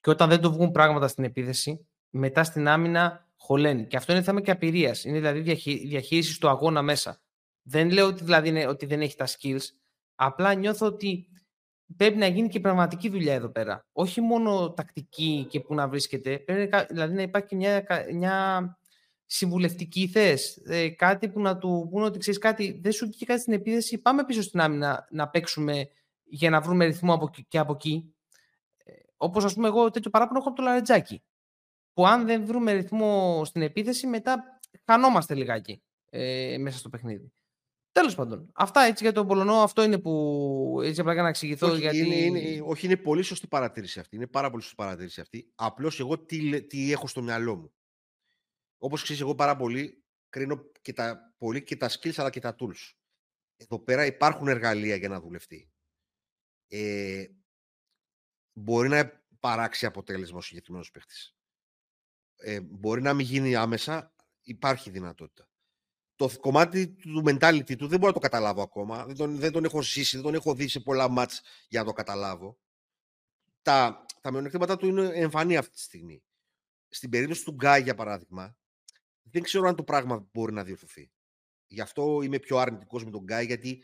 [0.00, 3.86] Και όταν δεν του βγουν πράγματα στην επίθεση, μετά στην άμυνα χωλαίνει.
[3.86, 5.04] Και αυτό είναι θέμα και απειρίας.
[5.04, 5.40] Είναι δηλαδή
[5.86, 7.20] διαχείριση του αγώνα μέσα.
[7.62, 9.62] Δεν λέω ότι, δηλαδή, ότι δεν έχει τα skills.
[10.14, 11.28] Απλά νιώθω ότι
[11.96, 13.86] πρέπει να γίνει και πραγματική δουλειά εδώ πέρα.
[13.92, 16.38] Όχι μόνο τακτική και που να βρίσκεται.
[16.38, 18.78] Πρέπει δηλαδή να υπάρχει και μια, μια
[19.26, 20.62] συμβουλευτική θέση.
[20.66, 23.98] Ε, κάτι που να του πούνε ότι ξέρεις κάτι, δεν σου βγήκε κάτι στην επίθεση.
[23.98, 25.88] Πάμε πίσω στην άμυνα να παίξουμε
[26.24, 28.14] για να βρούμε ρυθμό από, και από εκεί.
[28.84, 31.22] Ε, Όπως ας πούμε, εγώ τέτοιο παράπονο έχω από το Λαρετζάκι.
[31.92, 37.32] Που αν δεν βρούμε ρυθμό στην επίθεση, μετά χανόμαστε λιγάκι ε, μέσα στο παιχνίδι.
[37.98, 38.50] Τέλος πάντων.
[38.54, 41.66] Αυτά έτσι για τον Πολωνό, αυτό είναι που έτσι απλά για να εξηγηθώ.
[41.70, 41.98] Όχι, γιατί...
[41.98, 44.16] είναι, είναι, όχι, είναι πολύ σωστή παρατήρηση αυτή.
[44.16, 45.52] Είναι πάρα πολύ σωστή παρατήρηση αυτή.
[45.54, 47.72] Απλώς εγώ τι, τι έχω στο μυαλό μου.
[48.78, 52.56] Όπως ξέρεις, εγώ πάρα πολύ κρίνω και τα, πολύ και τα skills αλλά και τα
[52.58, 52.92] tools.
[53.56, 55.70] Εδώ πέρα υπάρχουν εργαλεία για να δουλευτεί.
[56.68, 57.26] Ε,
[58.52, 61.36] μπορεί να παράξει αποτέλεσμα ο συγκεκριμένος παίχτης.
[62.36, 65.47] Ε, μπορεί να μην γίνει άμεσα, υπάρχει δυνατότητα
[66.18, 69.06] το κομμάτι του mentality του δεν μπορώ να το καταλάβω ακόμα.
[69.06, 71.86] Δεν τον, δεν τον έχω ζήσει, δεν τον έχω δει σε πολλά μάτς για να
[71.86, 72.58] το καταλάβω.
[73.62, 76.22] Τα, τα μειονεκτήματα του είναι εμφανή αυτή τη στιγμή.
[76.88, 78.56] Στην περίπτωση του Γκάι, για παράδειγμα,
[79.22, 81.10] δεν ξέρω αν το πράγμα μπορεί να διορθωθεί.
[81.66, 83.82] Γι' αυτό είμαι πιο αρνητικός με τον Γκάι, γιατί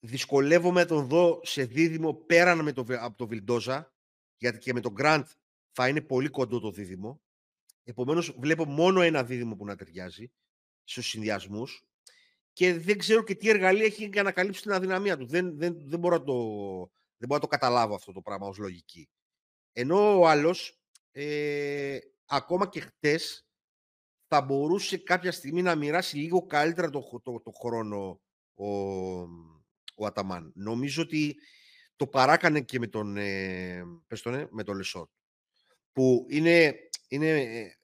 [0.00, 3.94] δυσκολεύομαι να τον δω σε δίδυμο πέραν με το, από το Βιλντόζα,
[4.36, 5.26] γιατί και με τον Γκραντ
[5.72, 7.23] θα είναι πολύ κοντό το δίδυμο.
[7.84, 10.32] Επομένως, βλέπω μόνο ένα δίδυμο που να ταιριάζει
[10.84, 11.86] στους συνδυασμούς
[12.52, 15.26] και δεν ξέρω και τι εργαλεία έχει για να καλύψει την αδυναμία του.
[15.26, 16.34] Δεν, δεν, δεν, μπορώ, να το,
[17.16, 19.08] δεν μπορώ να το καταλάβω αυτό το πράγμα ως λογική.
[19.72, 20.80] Ενώ ο άλλος,
[21.12, 23.46] ε, ακόμα και χτες,
[24.26, 28.20] θα μπορούσε κάποια στιγμή να μοιράσει λίγο καλύτερα το, το, το χρόνο
[28.54, 28.68] ο,
[29.94, 30.52] ο Αταμάν.
[30.54, 31.36] Νομίζω ότι
[31.96, 35.08] το παράκανε και με τον, ε, πες τον, ε, με τον Λεσόρ.
[35.92, 36.74] Που είναι
[37.14, 37.78] είναι ε,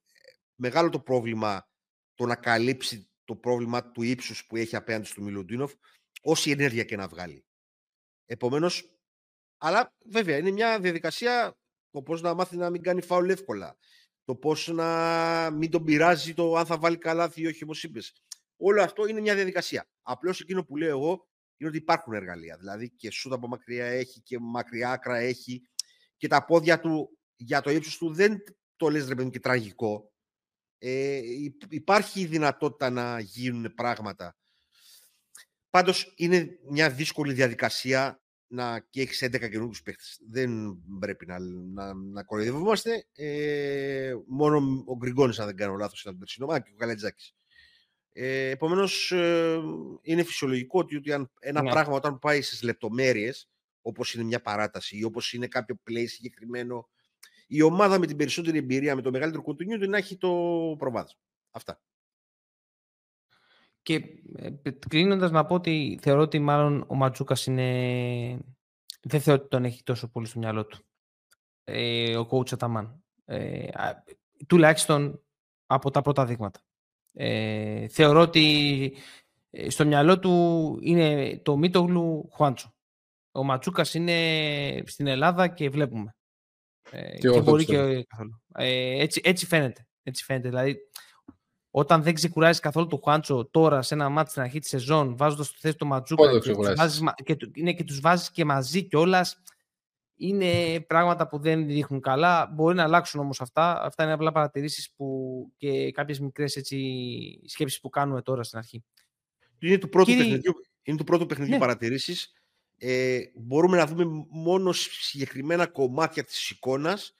[0.54, 1.68] μεγάλο το πρόβλημα
[2.14, 5.72] το να καλύψει το πρόβλημα του ύψους που έχει απέναντι στο Μιλουντίνοφ,
[6.22, 7.44] όση ενέργεια και να βγάλει.
[8.26, 8.98] Επομένως,
[9.58, 11.58] αλλά βέβαια είναι μια διαδικασία
[11.90, 13.76] το πώς να μάθει να μην κάνει φάουλ εύκολα.
[14.24, 18.22] Το πώς να μην τον πειράζει το αν θα βάλει καλά ή όχι, όπως είπες.
[18.56, 19.88] Όλο αυτό είναι μια διαδικασία.
[20.02, 22.56] Απλώς εκείνο που λέω εγώ είναι ότι υπάρχουν εργαλεία.
[22.56, 25.62] Δηλαδή και σούτα από μακριά έχει και μακριά άκρα έχει
[26.16, 28.42] και τα πόδια του για το ύψος του δεν
[28.80, 30.12] το λες ρε παιδί και τραγικό.
[30.78, 31.20] Ε,
[31.68, 34.36] υπάρχει δυνατότητα να γίνουν πράγματα.
[35.70, 40.20] Πάντως είναι μια δύσκολη διαδικασία να και έχεις 11 καινούργιου παίχτες.
[40.28, 41.38] Δεν πρέπει να,
[41.74, 43.06] να, να κοροϊδευόμαστε.
[43.12, 47.34] Ε, μόνο ο Γκριγκόνης, αν δεν κάνω λάθος, ήταν το περσινό, και ο Καλέτζάκη.
[48.12, 49.60] Ε, Επομένως, ε,
[50.02, 51.70] είναι φυσιολογικό ότι, αν ένα ναι.
[51.70, 53.48] πράγμα όταν πάει στις λεπτομέρειες,
[53.82, 56.88] όπως είναι μια παράταση ή όπως είναι κάποιο play συγκεκριμένο
[57.52, 60.28] η ομάδα με την περισσότερη εμπειρία, με το μεγαλύτερο continuity να έχει το
[60.78, 61.20] προβάδισμα.
[61.50, 61.80] Αυτά.
[63.82, 63.94] Και
[64.36, 64.50] ε,
[64.88, 68.38] κλείνοντας να πω ότι θεωρώ ότι μάλλον ο Ματσούκα είναι.
[69.02, 70.78] Δεν θεωρώ ότι τον έχει τόσο πολύ στο μυαλό του.
[71.64, 73.04] Ε, ο coach Αταμάν.
[73.24, 73.68] Ε,
[74.46, 75.22] τουλάχιστον
[75.66, 76.60] από τα πρώτα δείγματα.
[77.12, 78.96] Ε, θεωρώ ότι
[79.50, 82.74] ε, στο μυαλό του είναι το Μίτογλου Χουάντσο.
[83.32, 86.14] Ο Ματσούκας είναι στην Ελλάδα και βλέπουμε.
[86.90, 88.42] Ε, και, και μπορεί και καθόλου.
[88.54, 89.86] Ε, έτσι, έτσι φαίνεται.
[90.02, 90.48] Έτσι φαίνεται.
[90.48, 90.78] Δηλαδή,
[91.70, 95.48] όταν δεν ξεκουράζεις καθόλου το Χουάντσο τώρα σε ένα μάτι στην αρχή της σεζόν, βάζοντας
[95.50, 99.42] το θέση του Ματζούκα και, τους βάζεις, και, ναι, και τους βάζεις και μαζί κιόλας.
[100.22, 102.50] Είναι πράγματα που δεν δείχνουν καλά.
[102.54, 103.82] Μπορεί να αλλάξουν όμως αυτά.
[103.82, 106.78] Αυτά είναι απλά παρατηρήσεις που και κάποιες μικρές έτσι,
[107.46, 108.84] σκέψεις που κάνουμε τώρα στην αρχή.
[109.58, 110.22] Είναι του πρώτου Κύριε...
[110.22, 111.60] παιχνιδιού, είναι του πρώτου παιχνιδιού ναι.
[111.60, 112.32] παρατηρήσεις
[112.82, 117.14] ε, μπορούμε να δούμε μόνο συγκεκριμένα κομμάτια της εικόνας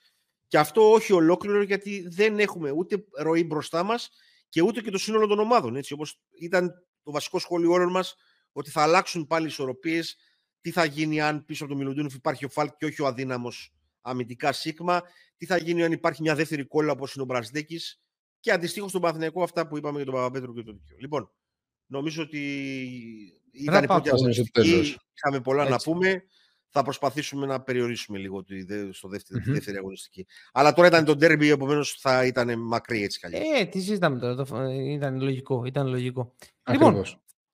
[0.47, 4.09] Και αυτό όχι ολόκληρο γιατί δεν έχουμε ούτε ροή μπροστά μας
[4.49, 5.75] και ούτε και το σύνολο των ομάδων.
[5.75, 8.15] Έτσι, όπως ήταν το βασικό σχόλιο όλων μας
[8.51, 10.17] ότι θα αλλάξουν πάλι οι ισορροπίες.
[10.61, 13.73] Τι θα γίνει αν πίσω από τον Μιλουντίνοφ υπάρχει ο Φάλκ και όχι ο αδύναμος
[14.01, 15.01] αμυντικά Σίγμα.
[15.37, 17.79] Τι θα γίνει αν υπάρχει μια δεύτερη κόλλα όπως είναι ο Μπρασδέκη.
[18.39, 20.97] Και αντιστοίχως στον Παθηναϊκό αυτά που είπαμε για τον Παπαπέτρου και τον Δικαιό.
[20.99, 21.31] Λοιπόν,
[21.85, 22.39] νομίζω ότι
[23.51, 24.95] ήταν η πρώτη αγωνιστική.
[25.23, 26.23] Είχαμε πολλά να πούμε
[26.73, 28.43] θα προσπαθήσουμε να περιορίσουμε λίγο
[28.91, 29.51] στο δεύτερη, mm-hmm.
[29.53, 30.27] δεύτερη αγωνιστική.
[30.51, 33.35] Αλλά τώρα ήταν το ντέρμπι, επομένως θα ήταν μακρύ έτσι καλή.
[33.35, 34.73] Ε, τι συζητάμε τώρα.
[34.73, 35.65] Ήταν λογικό.
[35.65, 36.33] Ήταν λογικό.
[36.71, 37.03] Λοιπόν,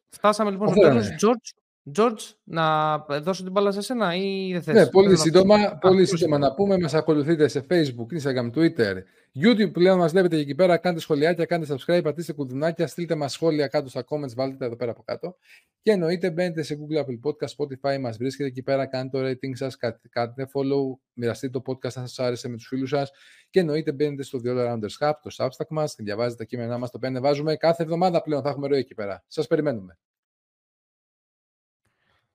[0.09, 1.07] φτάσαμε λοιπόν στο τέλος.
[1.21, 1.59] George,
[1.95, 4.73] George, να δώσω την μπάλα σε σένα ή δεν θες.
[4.73, 6.77] Ναι, πολύ σύντομα, πολύ σύντομα να πούμε.
[6.77, 8.93] Μας ακολουθείτε σε Facebook, Instagram, Twitter,
[9.41, 10.77] YouTube πλέον μας βλέπετε εκεί πέρα.
[10.77, 14.75] Κάντε σχολιάκια, κάντε subscribe, πατήστε κουδουνάκια, στείλτε μας σχόλια κάτω στα comments, βάλτε τα εδώ
[14.75, 15.37] πέρα από κάτω.
[15.81, 19.51] Και εννοείται μπαίνετε σε Google, Apple Podcast, Spotify, μας βρίσκετε εκεί πέρα, κάντε το rating
[19.53, 19.77] σας,
[20.09, 23.11] κάντε follow, μοιραστείτε το podcast αν σας άρεσε με τους φίλους σας.
[23.49, 26.91] Και εννοείται μπαίνετε στο The All Rounders Hub, το Substack μας, διαβάζετε τα κείμενά μας,
[26.91, 29.23] το πέντε βάζουμε κάθε εβδομάδα πλέον, θα έχουμε ροή εκεί πέρα.
[29.27, 29.97] Σας περιμένουμε.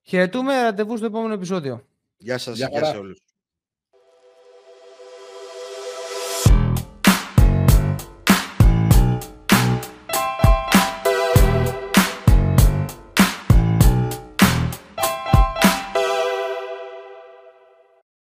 [0.03, 1.86] Χαιρετούμε, ραντεβού στο επόμενο επεισόδιο.
[2.16, 3.32] Γεια σας, γεια, γεια σε όλους.